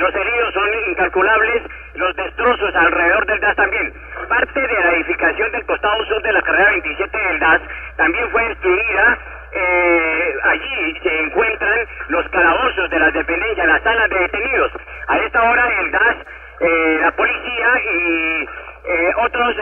[0.01, 1.63] los heridos son incalculables,
[1.95, 3.93] los destrozos alrededor del DAS también.
[4.29, 7.61] Parte de la edificación del costado sur de la carrera 27 del DAS
[7.97, 9.19] también fue destruida.
[10.45, 14.73] allí se encuentran los calabozos de las dependencias, las salas de detenidos.
[15.09, 16.17] A esta hora el DAS,
[16.69, 18.49] la policía y
[19.25, 19.57] otros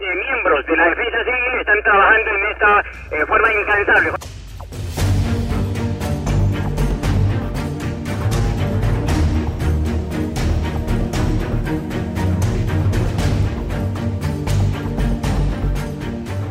[0.00, 4.10] miembros de la defensa civil están trabajando en esta forma incansable.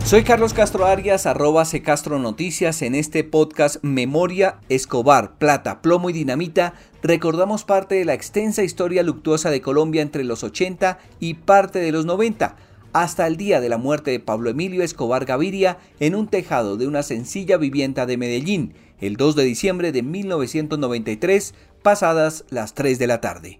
[0.09, 2.81] Soy Carlos Castro Arias, arroba C Castro Noticias.
[2.81, 9.03] En este podcast Memoria, Escobar, Plata, Plomo y Dinamita, recordamos parte de la extensa historia
[9.03, 12.55] luctuosa de Colombia entre los 80 y parte de los 90,
[12.91, 16.87] hasta el día de la muerte de Pablo Emilio Escobar Gaviria en un tejado de
[16.87, 23.05] una sencilla vivienda de Medellín, el 2 de diciembre de 1993, pasadas las 3 de
[23.05, 23.59] la tarde.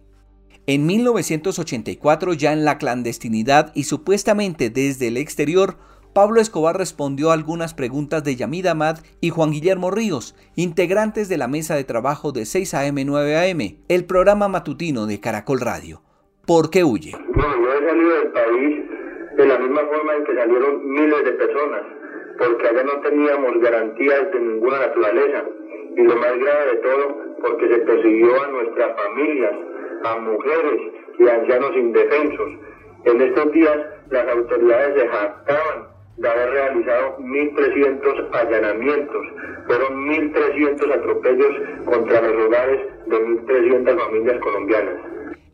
[0.65, 5.77] En 1984, ya en la clandestinidad y supuestamente desde el exterior,
[6.13, 11.37] Pablo Escobar respondió a algunas preguntas de Yamid Ahmad y Juan Guillermo Ríos, integrantes de
[11.37, 16.01] la mesa de trabajo de 6 AM 9 AM, el programa matutino de Caracol Radio.
[16.47, 17.11] ¿Por qué huye?
[17.35, 18.89] Bueno, yo he salido del país
[19.37, 21.81] de la misma forma en que salieron miles de personas,
[22.39, 25.43] porque allá no teníamos garantías de ninguna naturaleza.
[25.95, 29.53] Y lo más grave de todo, porque se persiguió a nuestras familias,
[30.05, 30.81] a mujeres
[31.19, 32.49] y a ancianos indefensos.
[33.05, 33.77] En estos días
[34.09, 39.25] las autoridades se jactaban de haber realizado 1.300 allanamientos.
[39.67, 41.55] Fueron 1.300 atropellos
[41.85, 44.95] contra los hogares de 1.300 familias colombianas.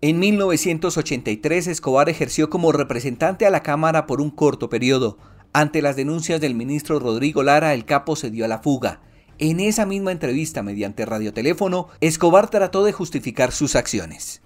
[0.02, 5.18] En 1983 Escobar ejerció como representante a la Cámara por un corto periodo.
[5.54, 9.02] Ante las denuncias del ministro Rodrigo Lara, el capo se dio a la fuga.
[9.38, 14.42] En esa misma entrevista mediante radioteléfono, Escobar trató de justificar sus acciones.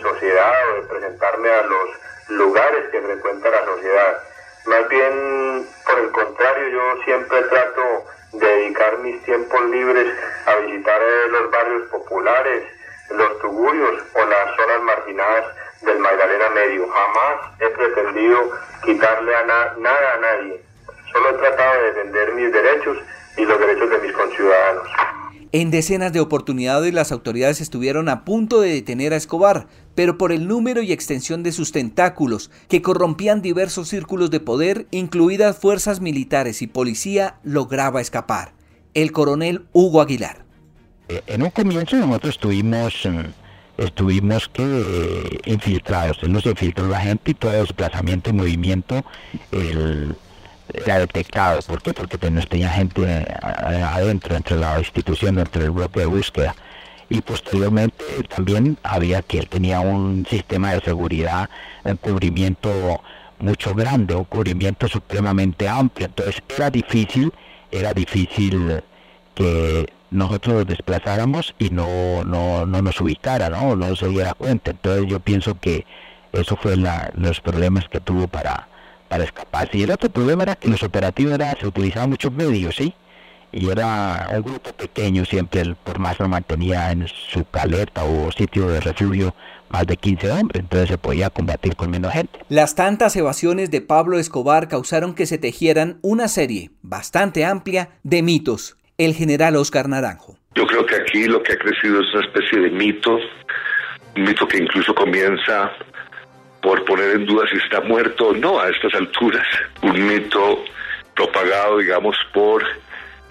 [0.00, 1.90] Sociedad o de presentarme a los
[2.28, 4.22] lugares que frecuenta la sociedad.
[4.66, 10.14] Más bien, por el contrario, yo siempre trato de dedicar mis tiempos libres
[10.46, 12.64] a visitar eh, los barrios populares,
[13.10, 15.46] los tugurios o las zonas marginadas
[15.82, 16.88] del Magdalena Medio.
[16.88, 18.52] Jamás he pretendido
[18.84, 19.44] quitarle a
[19.76, 20.62] nada a nadie.
[21.12, 22.98] Solo he tratado de defender mis derechos
[23.36, 24.88] y los derechos de mis conciudadanos.
[25.54, 30.32] En decenas de oportunidades las autoridades estuvieron a punto de detener a Escobar, pero por
[30.32, 36.00] el número y extensión de sus tentáculos, que corrompían diversos círculos de poder, incluidas fuerzas
[36.00, 38.54] militares y policía, lograba escapar.
[38.94, 40.46] El coronel Hugo Aguilar.
[41.10, 43.30] Eh, en un comienzo nosotros estuvimos, eh,
[43.76, 49.04] estuvimos que eh, infiltrados, nos infiltró la gente y todo el desplazamiento y movimiento,
[49.50, 50.16] el
[50.72, 51.60] era detectado.
[51.62, 51.92] ¿Por qué?
[51.92, 56.54] Porque pues, tenía gente eh, adentro, entre la institución, entre el grupo de búsqueda.
[57.08, 58.04] Y posteriormente
[58.34, 61.50] también había que él tenía un sistema de seguridad,
[61.84, 63.02] un cubrimiento
[63.38, 66.06] mucho grande, un cubrimiento supremamente amplio.
[66.06, 67.32] Entonces era difícil,
[67.70, 68.82] era difícil
[69.34, 73.76] que nosotros nos desplazáramos y no, no, no nos ubicara, ¿no?
[73.76, 74.70] no se diera cuenta.
[74.70, 75.84] Entonces yo pienso que
[76.32, 78.68] eso fue los problemas que tuvo para,
[79.12, 79.76] para escaparse.
[79.76, 82.94] Y el otro problema era que los operativos era, se utilizaban muchos medios, ¿sí?
[83.52, 88.32] Y era un grupo pequeño, siempre el por más lo mantenía en su caleta o
[88.32, 89.34] sitio de refugio
[89.68, 92.38] más de 15 hombres, entonces se podía combatir con menos gente.
[92.48, 98.22] Las tantas evasiones de Pablo Escobar causaron que se tejieran una serie bastante amplia de
[98.22, 98.78] mitos.
[98.96, 100.38] El general Oscar Naranjo.
[100.54, 103.18] Yo creo que aquí lo que ha crecido es una especie de mito,
[104.16, 105.70] un mito que incluso comienza
[106.62, 109.46] por poner en duda si está muerto o no a estas alturas.
[109.82, 110.64] Un mito
[111.14, 112.64] propagado, digamos, por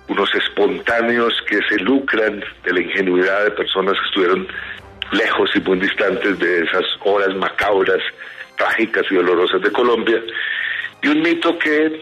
[0.07, 4.47] unos espontáneos que se lucran de la ingenuidad de personas que estuvieron
[5.13, 8.01] lejos y muy distantes de esas horas macabras,
[8.57, 10.21] trágicas y dolorosas de Colombia.
[11.01, 12.01] Y un mito que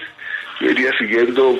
[0.61, 1.57] iría siguiendo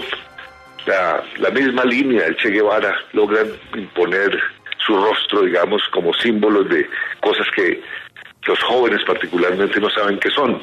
[0.86, 2.26] la, misma línea.
[2.26, 4.40] El Che Guevara logran imponer
[4.86, 6.90] su rostro, digamos, como símbolos de
[7.22, 7.82] cosas que
[8.50, 10.60] los jóvenes particularmente no saben qué son,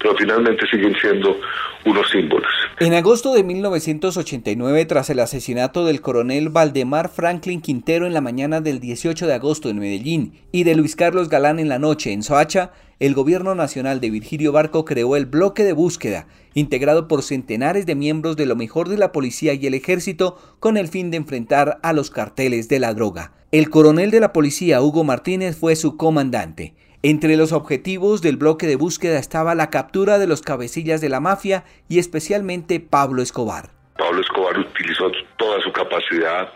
[0.00, 1.38] pero finalmente siguen siendo
[1.84, 2.50] unos símbolos.
[2.80, 8.60] En agosto de 1989, tras el asesinato del coronel Valdemar Franklin Quintero en la mañana
[8.60, 12.24] del 18 de agosto en Medellín y de Luis Carlos Galán en la noche en
[12.24, 17.86] Soacha, el gobierno nacional de Virgilio Barco creó el bloque de búsqueda, integrado por centenares
[17.86, 21.18] de miembros de lo mejor de la policía y el ejército con el fin de
[21.18, 23.32] enfrentar a los carteles de la droga.
[23.52, 26.74] El coronel de la policía, Hugo Martínez, fue su comandante.
[27.04, 31.20] Entre los objetivos del bloque de búsqueda estaba la captura de los cabecillas de la
[31.20, 33.70] mafia y especialmente Pablo Escobar.
[33.96, 36.52] Pablo Escobar utilizó toda su capacidad,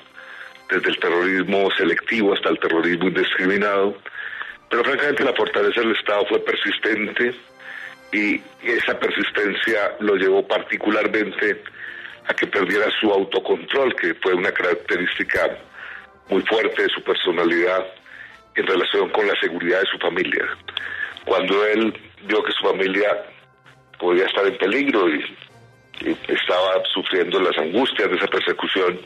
[0.68, 3.96] desde el terrorismo selectivo hasta el terrorismo indiscriminado,
[4.68, 7.36] pero francamente la fortaleza del Estado fue persistente
[8.12, 11.62] y esa persistencia lo llevó particularmente
[12.26, 15.56] a que perdiera su autocontrol, que fue una característica
[16.30, 17.86] muy fuerte de su personalidad
[18.54, 20.44] en relación con la seguridad de su familia.
[21.24, 23.24] Cuando él vio que su familia
[23.98, 25.24] podía estar en peligro y,
[26.26, 28.98] estaba sufriendo las angustias de esa persecución,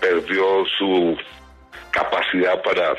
[0.00, 1.16] perdió su
[1.92, 2.96] capacidad para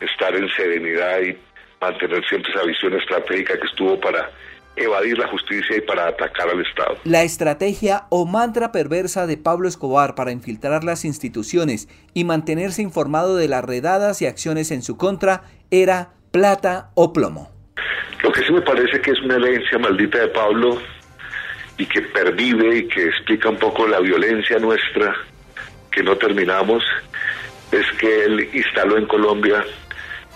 [0.00, 1.38] estar en serenidad y
[1.80, 4.30] mantener siempre esa visión estratégica que estuvo para
[4.84, 6.96] evadir la justicia y para atacar al Estado.
[7.04, 13.36] La estrategia o mantra perversa de Pablo Escobar para infiltrar las instituciones y mantenerse informado
[13.36, 17.50] de las redadas y acciones en su contra era plata o plomo.
[18.22, 20.80] Lo que sí me parece que es una herencia maldita de Pablo
[21.78, 25.14] y que pervive y que explica un poco la violencia nuestra
[25.90, 26.84] que no terminamos,
[27.72, 29.64] es que él instaló en Colombia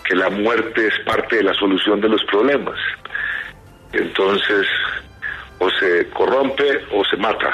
[0.03, 2.77] que la muerte es parte de la solución de los problemas.
[3.93, 4.67] Entonces,
[5.59, 7.49] o se corrompe o se mata.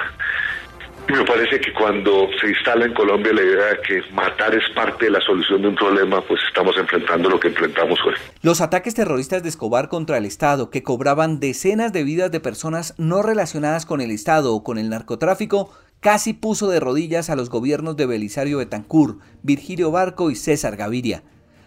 [1.09, 4.63] Y me parece que cuando se instala en Colombia la idea de que matar es
[4.75, 8.13] parte de la solución de un problema, pues estamos enfrentando lo que enfrentamos hoy.
[8.43, 12.93] Los ataques terroristas de Escobar contra el Estado, que cobraban decenas de vidas de personas
[12.99, 17.49] no relacionadas con el Estado o con el narcotráfico, casi puso de rodillas a los
[17.49, 21.23] gobiernos de Belisario Betancourt, Virgilio Barco y César Gaviria.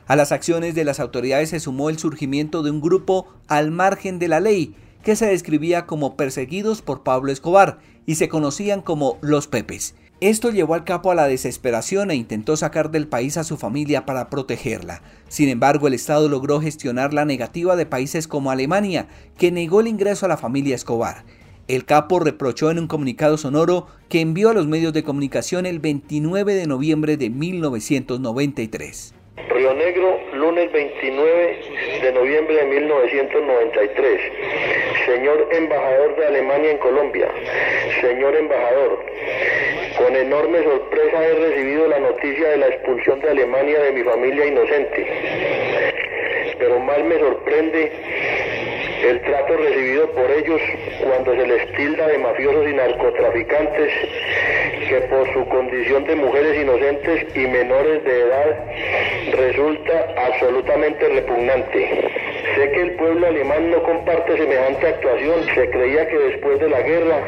[0.07, 4.19] A las acciones de las autoridades se sumó el surgimiento de un grupo al margen
[4.19, 9.19] de la ley, que se describía como perseguidos por Pablo Escobar y se conocían como
[9.21, 9.95] los Pepes.
[10.21, 14.07] Esto llevó al capo a la desesperación e intentó sacar del país a su familia
[14.07, 15.03] para protegerla.
[15.29, 19.89] Sin embargo, el Estado logró gestionar la negativa de países como Alemania, que negó el
[19.89, 21.25] ingreso a la familia Escobar.
[21.67, 25.81] El capo reprochó en un comunicado sonoro que envió a los medios de comunicación el
[25.81, 29.15] 29 de noviembre de 1993.
[29.49, 31.59] Río Negro, lunes 29
[32.03, 34.21] de noviembre de 1993.
[35.07, 37.29] Señor embajador de Alemania en Colombia,
[38.01, 39.05] señor embajador,
[39.99, 44.47] con enorme sorpresa he recibido la noticia de la expulsión de Alemania de mi familia
[44.47, 45.07] inocente.
[46.59, 47.93] Pero mal me sorprende
[49.09, 50.61] el trato recibido por ellos
[51.03, 53.93] cuando se les tilda de mafiosos y narcotraficantes
[54.89, 58.67] que por su condición de mujeres inocentes y menores de edad
[59.33, 62.11] resulta absolutamente repugnante.
[62.55, 65.45] Sé que el pueblo alemán no comparte semejante actuación.
[65.55, 67.23] Se creía que después de la guerra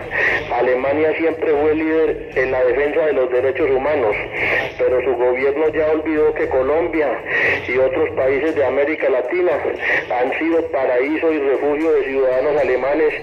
[0.53, 4.15] Alemania siempre fue líder en la defensa de los derechos humanos,
[4.79, 7.09] pero su gobierno ya olvidó que Colombia
[7.67, 9.53] y otros países de América Latina
[10.11, 13.15] han sido paraíso y refugio de ciudadanos alemanes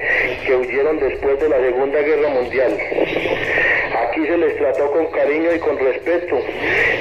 [0.46, 2.78] que huyeron después de la Segunda Guerra Mundial.
[4.12, 6.36] Aquí se les trató con cariño y con respeto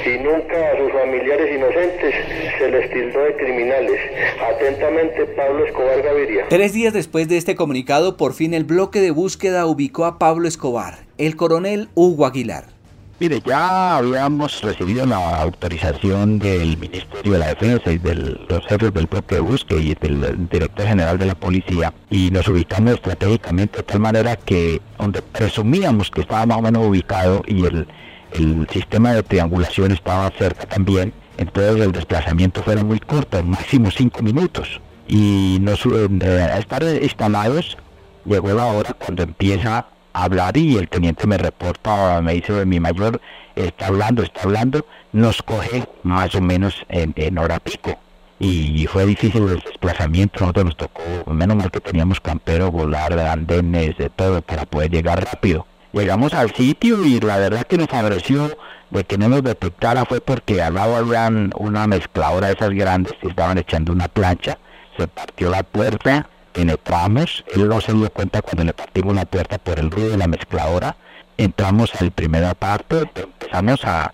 [0.07, 2.15] y nunca a sus familiares inocentes
[2.57, 4.01] se les tildó de criminales.
[4.49, 6.47] Atentamente, Pablo Escobar Gaviria.
[6.49, 10.47] Tres días después de este comunicado, por fin el bloque de búsqueda ubicó a Pablo
[10.47, 12.80] Escobar, el coronel Hugo Aguilar.
[13.21, 18.95] Mire, ya habíamos recibido la autorización del Ministerio de la Defensa y de los jefes
[18.95, 23.77] del propio de búsqueda y del director general de la policía y nos ubicamos estratégicamente
[23.77, 27.87] de tal manera que donde presumíamos que estaba más o menos ubicado y el,
[28.33, 34.23] el sistema de triangulación estaba cerca también, entonces el desplazamiento fue muy corto, máximo cinco
[34.23, 34.81] minutos.
[35.09, 37.77] Y nos, eh, estar instalados
[38.25, 43.21] llegó la hora cuando empieza hablar y el teniente me reporta, me dice, mi mayor
[43.57, 47.99] está hablando, está hablando, nos coge más o menos en, hora pico.
[48.39, 53.99] Y fue difícil el desplazamiento, nosotros nos tocó, menos mal que teníamos campero, volar, andenes,
[53.99, 55.67] de todo, para poder llegar rápido.
[55.93, 58.57] Llegamos al sitio y la verdad que nos pareció
[58.91, 63.13] de que no nos detectara fue porque al lado habían una mezcladora de esas grandes
[63.21, 64.59] que estaban echando una plancha,
[64.97, 69.59] se partió la puerta, penetramos, él no se dio cuenta cuando le partimos la puerta
[69.59, 70.97] por el ruido de la mezcladora,
[71.37, 74.13] entramos al primer parte, empezamos a,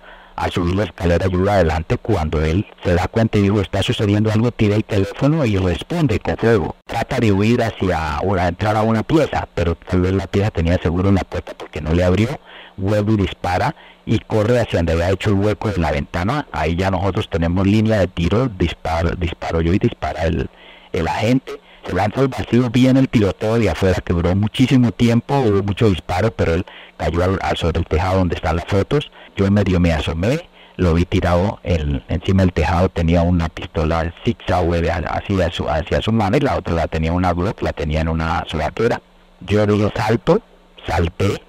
[0.50, 4.52] subir la escalera y adelante cuando él se da cuenta y digo, está sucediendo algo,
[4.52, 6.76] tira el teléfono y responde con fuego.
[6.86, 10.50] Trata de huir hacia, o a entrar a una pieza, pero tal vez la pieza
[10.50, 12.28] tenía seguro la puerta porque no le abrió,
[12.76, 16.76] vuelve y dispara y corre hacia donde había hecho el hueco en la ventana, ahí
[16.76, 20.48] ya nosotros tenemos línea de tiro, disparo, disparo yo y dispara el,
[20.92, 25.38] el agente se lanzó el vacío bien el tiroteo de afuera, que duró muchísimo tiempo,
[25.38, 26.66] hubo mucho disparo, pero él
[26.96, 29.10] cayó al, sobre el tejado donde están las fotos.
[29.36, 34.44] Yo medio me asomé, lo vi tirado el, encima del tejado, tenía una pistola Six
[34.46, 38.00] Sauer hacia su, hacia su mano y la otra la tenía una Glock, la tenía
[38.00, 39.00] en una solapera.
[39.40, 40.40] Yo digo salto,
[40.86, 41.42] salté,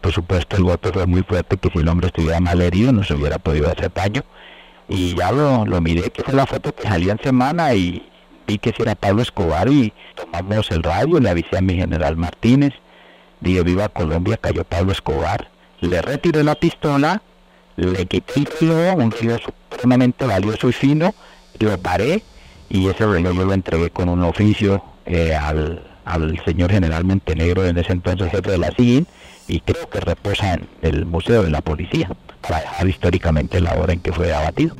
[0.00, 3.04] por supuesto el golpe fue muy fuerte, que si el hombre estuviera mal herido no
[3.04, 4.22] se hubiera podido hacer daño.
[4.88, 8.10] Y ya lo, lo miré, que fue la foto que salía en semana y
[8.58, 12.74] que si era Pablo Escobar y tomamos el radio, le avisé a mi general Martínez,
[13.40, 15.48] dije viva Colombia, cayó Pablo Escobar,
[15.80, 17.22] le retiré la pistola,
[17.76, 18.44] le quité
[18.96, 21.14] un río supremamente valioso y fino,
[21.58, 22.22] lo paré
[22.68, 27.66] y ese reloj yo lo entregué con un oficio eh, al, al señor general Montenegro,
[27.66, 29.06] en ese entonces jefe de la CIN,
[29.48, 34.00] y creo que reposa en el Museo de la Policía, para históricamente la hora en
[34.00, 34.76] que fue abatido.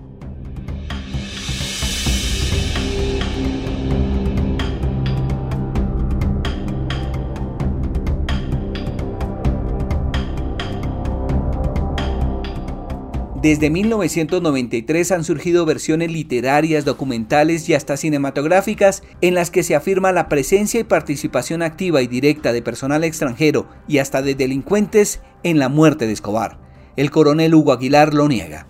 [13.42, 20.12] Desde 1993 han surgido versiones literarias, documentales y hasta cinematográficas en las que se afirma
[20.12, 25.58] la presencia y participación activa y directa de personal extranjero y hasta de delincuentes en
[25.58, 26.58] la muerte de Escobar.
[26.96, 28.66] El coronel Hugo Aguilar lo niega.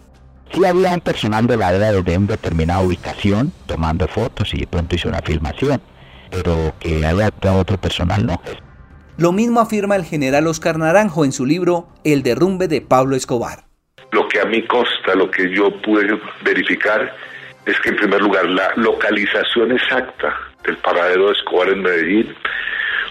[0.55, 4.67] Sí había un personal de la edad de una determinada ubicación tomando fotos y de
[4.69, 5.83] pronto hizo una filmación,
[6.31, 8.41] pero que actuado otro personal no.
[9.17, 13.70] Lo mismo afirma el general Oscar Naranjo en su libro El derrumbe de Pablo Escobar.
[14.13, 17.15] Lo que a mí consta, lo que yo pude verificar,
[17.67, 22.35] es que en primer lugar la localización exacta del paradero de Escobar en Medellín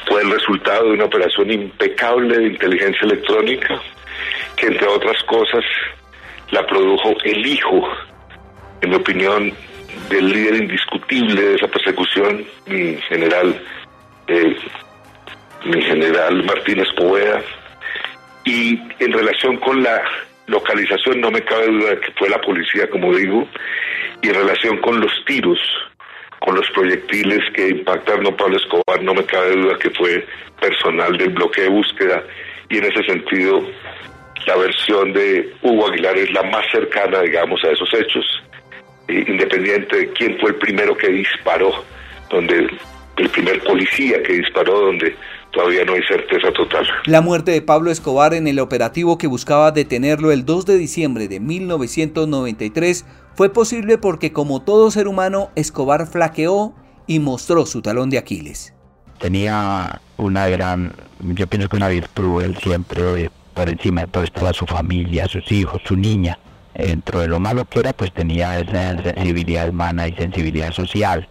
[0.08, 3.80] fue el resultado de una operación impecable de inteligencia electrónica
[4.56, 5.64] que entre otras cosas
[6.52, 7.88] la produjo el hijo,
[8.82, 9.54] en mi opinión,
[10.10, 13.62] del líder indiscutible de esa persecución, mi general,
[14.28, 14.58] eh,
[15.66, 17.42] mi general Martínez Poveda,
[18.46, 20.02] y en relación con la
[20.50, 23.48] localización no me cabe duda de que fue la policía, como digo,
[24.22, 25.60] y en relación con los tiros,
[26.40, 30.26] con los proyectiles que impactaron a Pablo Escobar, no me cabe duda que fue
[30.60, 32.24] personal del bloque de búsqueda.
[32.70, 33.66] Y en ese sentido
[34.46, 38.26] la versión de Hugo Aguilar es la más cercana, digamos, a esos hechos,
[39.08, 41.84] independiente de quién fue el primero que disparó,
[42.30, 42.68] donde
[43.18, 45.16] el primer policía que disparó, donde
[45.52, 46.88] todavía no hay certeza total.
[47.06, 51.28] La muerte de Pablo Escobar en el operativo que buscaba detenerlo el 2 de diciembre
[51.28, 56.74] de 1993 fue posible porque como todo ser humano, Escobar flaqueó
[57.08, 58.74] y mostró su talón de Aquiles.
[59.20, 64.54] Tenía una gran, yo pienso que una virtud, él siempre por encima de todo estaba
[64.54, 66.40] su familia, sus hijos, su niña.
[66.74, 71.28] Dentro de lo malo que era, pues tenía esa sensibilidad humana y sensibilidad social,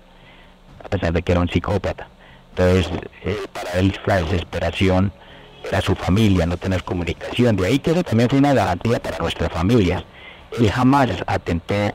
[0.84, 2.08] a pesar de que era un psicópata.
[2.58, 2.90] Entonces,
[3.22, 5.12] eh, para él la desesperación
[5.64, 7.54] era su familia, no tener comunicación.
[7.54, 10.04] De ahí que eso también fue una garantía para nuestra familia.
[10.58, 11.94] Y jamás atentó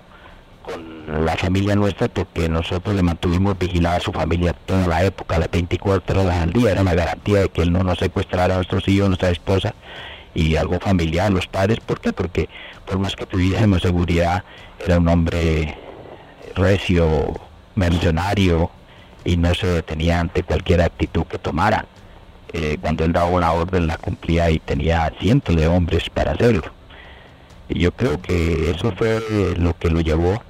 [0.61, 5.37] con la familia nuestra porque nosotros le mantuvimos vigilada a su familia toda la época,
[5.37, 6.71] las 24 horas al día.
[6.71, 9.73] Era una garantía de que él no nos secuestrara a nuestros hijos, nuestra esposa
[10.33, 11.81] y algo familiar, los padres.
[11.81, 12.13] ¿Por qué?
[12.13, 12.47] Porque
[12.85, 14.45] por más que tuviésemos seguridad,
[14.79, 15.77] era un hombre
[16.55, 17.33] recio,
[17.75, 18.71] mercenario,
[19.25, 21.85] y no se detenía ante cualquier actitud que tomara.
[22.51, 26.71] Eh, cuando él daba una orden la cumplía y tenía cientos de hombres para hacerlo.
[27.69, 29.21] Y yo creo que eso fue
[29.57, 30.43] lo que lo llevó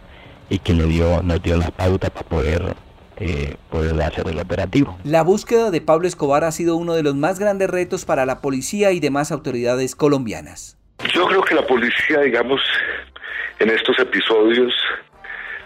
[0.49, 2.75] y que le dio, nos dio la pauta para poder,
[3.17, 4.97] eh, poder hacer el operativo.
[5.03, 8.41] La búsqueda de Pablo Escobar ha sido uno de los más grandes retos para la
[8.41, 10.77] policía y demás autoridades colombianas.
[11.13, 12.61] Yo creo que la policía, digamos,
[13.59, 14.73] en estos episodios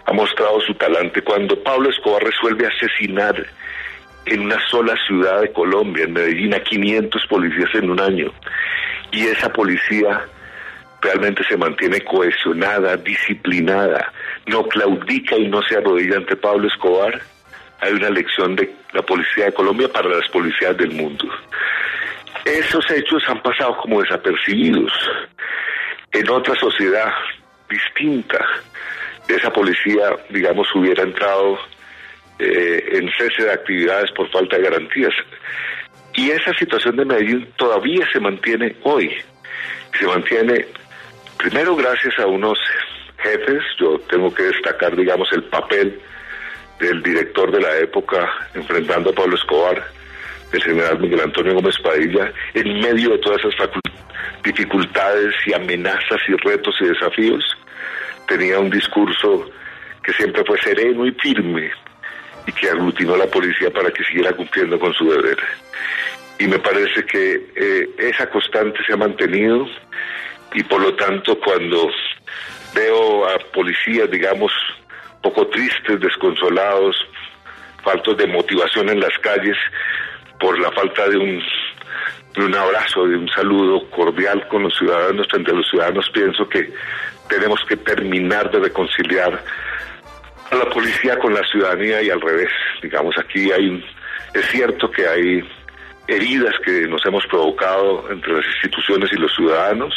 [0.08, 1.20] ha mostrado su talante.
[1.20, 3.44] Cuando Pablo Escobar resuelve asesinar
[4.24, 8.32] en una sola ciudad de Colombia, en Medellín, a 500 policías en un año,
[9.10, 10.22] y esa policía
[11.02, 14.10] realmente se mantiene cohesionada, disciplinada,
[14.46, 17.20] no claudica y no se arrodilla ante Pablo Escobar,
[17.80, 21.26] hay una lección de la policía de Colombia para las policías del mundo.
[22.46, 24.92] Esos hechos han pasado como desapercibidos.
[26.12, 27.12] En otra sociedad
[27.68, 28.44] distinta,
[29.28, 31.58] esa policía, digamos, hubiera entrado
[32.38, 35.12] eh, en cese de actividades por falta de garantías.
[36.14, 39.14] Y esa situación de Medellín todavía se mantiene hoy.
[39.98, 40.66] Se mantiene
[41.36, 42.58] primero gracias a unos
[43.18, 46.00] jefes, yo tengo que destacar, digamos, el papel
[46.78, 49.84] del director de la época enfrentando a Pablo Escobar,
[50.52, 53.70] el general Miguel Antonio Gómez Padilla, en medio de todas esas
[54.44, 57.57] dificultades y amenazas y retos y desafíos,
[58.28, 59.50] tenía un discurso
[60.02, 61.70] que siempre fue sereno y firme
[62.46, 65.38] y que aglutinó a la policía para que siguiera cumpliendo con su deber.
[66.38, 69.66] Y me parece que eh, esa constante se ha mantenido
[70.54, 71.90] y por lo tanto cuando
[72.74, 74.52] veo a policías, digamos,
[75.22, 76.96] poco tristes, desconsolados,
[77.82, 79.56] faltos de motivación en las calles
[80.38, 81.42] por la falta de un,
[82.34, 86.48] de un abrazo, de un saludo cordial con los ciudadanos, frente a los ciudadanos, pienso
[86.48, 86.72] que
[87.28, 89.42] tenemos que terminar de reconciliar
[90.50, 92.50] a la policía con la ciudadanía y al revés.
[92.82, 93.84] Digamos, aquí hay,
[94.34, 95.48] es cierto que hay
[96.06, 99.94] heridas que nos hemos provocado entre las instituciones y los ciudadanos,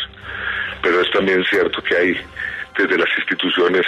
[0.82, 2.18] pero es también cierto que hay
[2.78, 3.86] desde las instituciones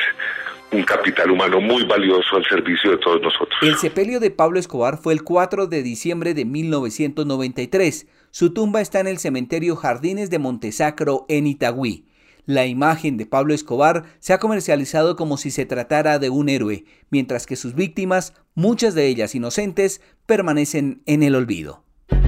[0.71, 3.59] un capital humano muy valioso al servicio de todos nosotros.
[3.61, 8.07] El sepelio de Pablo Escobar fue el 4 de diciembre de 1993.
[8.31, 12.05] Su tumba está en el cementerio Jardines de Montesacro en Itagüí.
[12.45, 16.83] La imagen de Pablo Escobar se ha comercializado como si se tratara de un héroe,
[17.09, 21.85] mientras que sus víctimas, muchas de ellas inocentes, permanecen en el olvido.
[22.09, 22.19] Que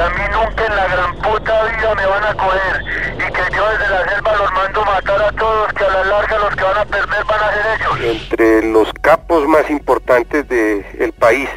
[0.00, 2.82] a mí nunca en la gran puta vida me van a coger
[3.14, 6.38] y que yo desde la selva los mando matar a todos, que a la larga
[6.40, 8.20] los que van a perder van a ser ellos.
[8.20, 11.48] Entre los capos más importantes del país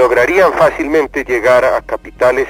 [0.00, 2.48] lograrían fácilmente llegar a capitales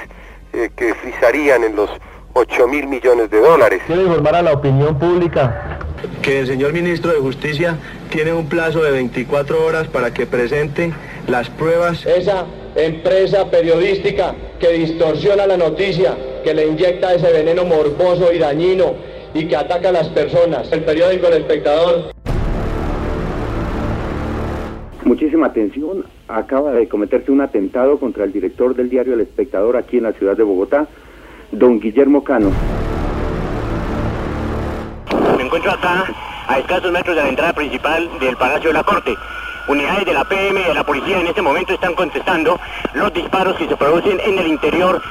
[0.53, 1.89] eh, que frisarían en los
[2.31, 3.81] 8 mil millones de dólares.
[3.87, 5.79] Quiero informar a la opinión pública
[6.21, 7.77] que el señor ministro de Justicia
[8.09, 10.93] tiene un plazo de 24 horas para que presente
[11.27, 12.05] las pruebas.
[12.05, 18.95] Esa empresa periodística que distorsiona la noticia, que le inyecta ese veneno morboso y dañino
[19.33, 20.71] y que ataca a las personas.
[20.71, 22.13] El periódico El Espectador.
[25.03, 29.97] Muchísima atención, acaba de cometerse un atentado contra el director del diario El Espectador aquí
[29.97, 30.87] en la ciudad de Bogotá,
[31.51, 32.51] don Guillermo Cano.
[35.37, 36.05] Me encuentro acá,
[36.47, 39.15] a escasos metros de la entrada principal del Palacio de la Corte.
[39.67, 42.59] Unidades de la PM y de la policía en este momento están contestando
[42.93, 45.01] los disparos que se producen en el interior.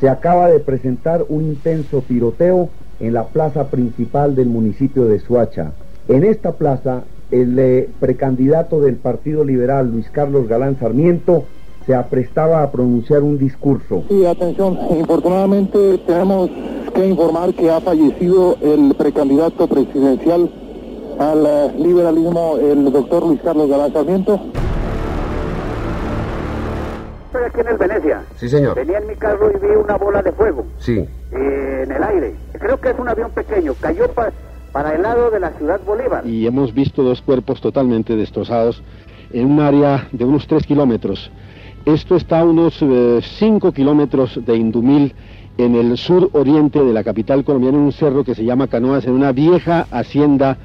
[0.00, 2.68] Se acaba de presentar un intenso tiroteo
[2.98, 5.72] en la plaza principal del municipio de Suacha.
[6.08, 11.44] En esta plaza, el eh, precandidato del Partido Liberal, Luis Carlos Galán Sarmiento,
[11.86, 14.04] se aprestaba a pronunciar un discurso.
[14.08, 16.48] Sí, atención, infortunadamente tenemos
[16.94, 20.48] que informar que ha fallecido el precandidato presidencial
[21.18, 24.38] al eh, liberalismo, el doctor Luis Carlos Galán Sarmiento.
[27.26, 28.22] Estoy aquí en el Venecia.
[28.36, 28.74] Sí, señor.
[28.76, 30.98] Venía en mi carro y vi una bola de fuego Sí.
[31.32, 32.34] eh, en el aire.
[32.58, 33.74] Creo que es un avión pequeño.
[33.80, 34.30] Cayó pa-
[34.72, 36.26] para el lado de la ciudad Bolívar.
[36.26, 38.82] y hemos visto dos cuerpos totalmente destrozados
[39.32, 41.30] en un área de unos 3 kilómetros.
[41.84, 45.14] Esto está a unos 5 kilómetros de Indumil,
[45.58, 49.04] en el sur oriente de la capital colombiana, en un cerro que se llama Canoas,
[49.04, 50.56] en una vieja hacienda.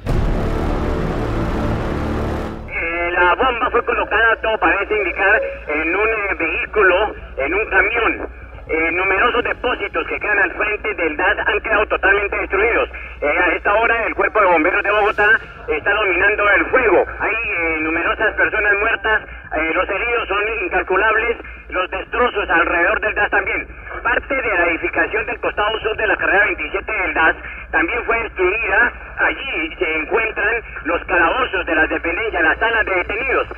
[2.68, 6.94] Eh, la bomba fue colocada, todo parece indicar, en un eh, vehículo,
[7.36, 8.28] en un camión.
[8.68, 12.88] Eh, numerosos depósitos que quedan al frente del DAS han quedado totalmente destruidos.
[13.20, 15.26] Eh, a esta hora el Cuerpo de Bomberos de Bogotá
[15.66, 17.04] está dominando el fuego.
[17.18, 19.22] Hay eh, numerosas personas muertas,
[19.56, 21.36] eh, los heridos son incalculables,
[21.68, 23.66] los destrozos alrededor del DAS también.
[24.04, 27.36] Parte de la edificación del costado sur de la carrera 27 del DAS
[27.72, 28.92] también fue destruida.
[29.18, 33.48] Allí se encuentran los calabozos de las dependencias, las salas de detenidos.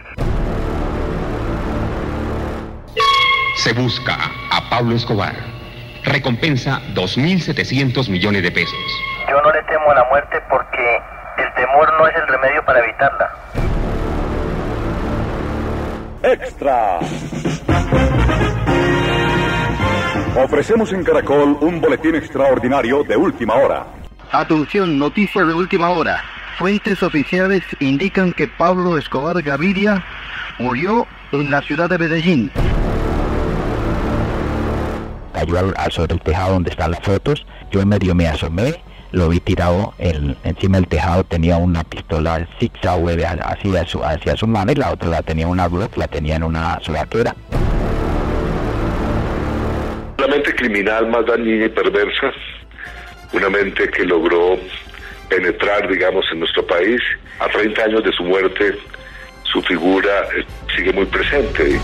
[3.56, 4.16] Se busca
[4.52, 5.34] a Pablo Escobar.
[6.04, 9.00] Recompensa 2.700 millones de pesos.
[9.30, 11.00] Yo no le temo a la muerte porque
[11.38, 13.30] el temor no es el remedio para evitarla.
[16.24, 16.98] Extra.
[20.36, 23.86] Ofrecemos en Caracol un boletín extraordinario de última hora.
[24.32, 26.20] Atención, noticia de última hora.
[26.58, 30.04] Fuentes oficiales indican que Pablo Escobar Gaviria
[30.58, 32.50] murió en la ciudad de Medellín.
[35.32, 37.46] Cayó al, al sobre el tejado donde están las fotos.
[37.70, 38.82] Yo en medio me asomé,
[39.12, 41.24] lo vi tirado en- encima del tejado.
[41.24, 45.68] Tenía una pistola Six hacia su, hacia su mano y la otra la tenía una
[45.68, 47.34] Glock, la tenía en una soldadura.
[50.18, 52.30] La mente criminal más dañina y perversa,
[53.32, 54.58] una mente que logró
[55.28, 57.00] penetrar, digamos, en nuestro país.
[57.38, 58.76] A 30 años de su muerte,
[59.44, 60.44] su figura eh,
[60.76, 61.80] sigue muy presente.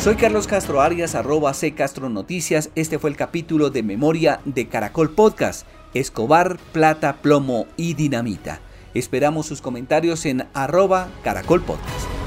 [0.00, 2.70] Soy Carlos Castro Arias, arroba C Castro Noticias.
[2.74, 8.60] Este fue el capítulo de memoria de Caracol Podcast, Escobar, Plata, Plomo y Dinamita.
[8.94, 12.19] Esperamos sus comentarios en arroba Caracol Podcast.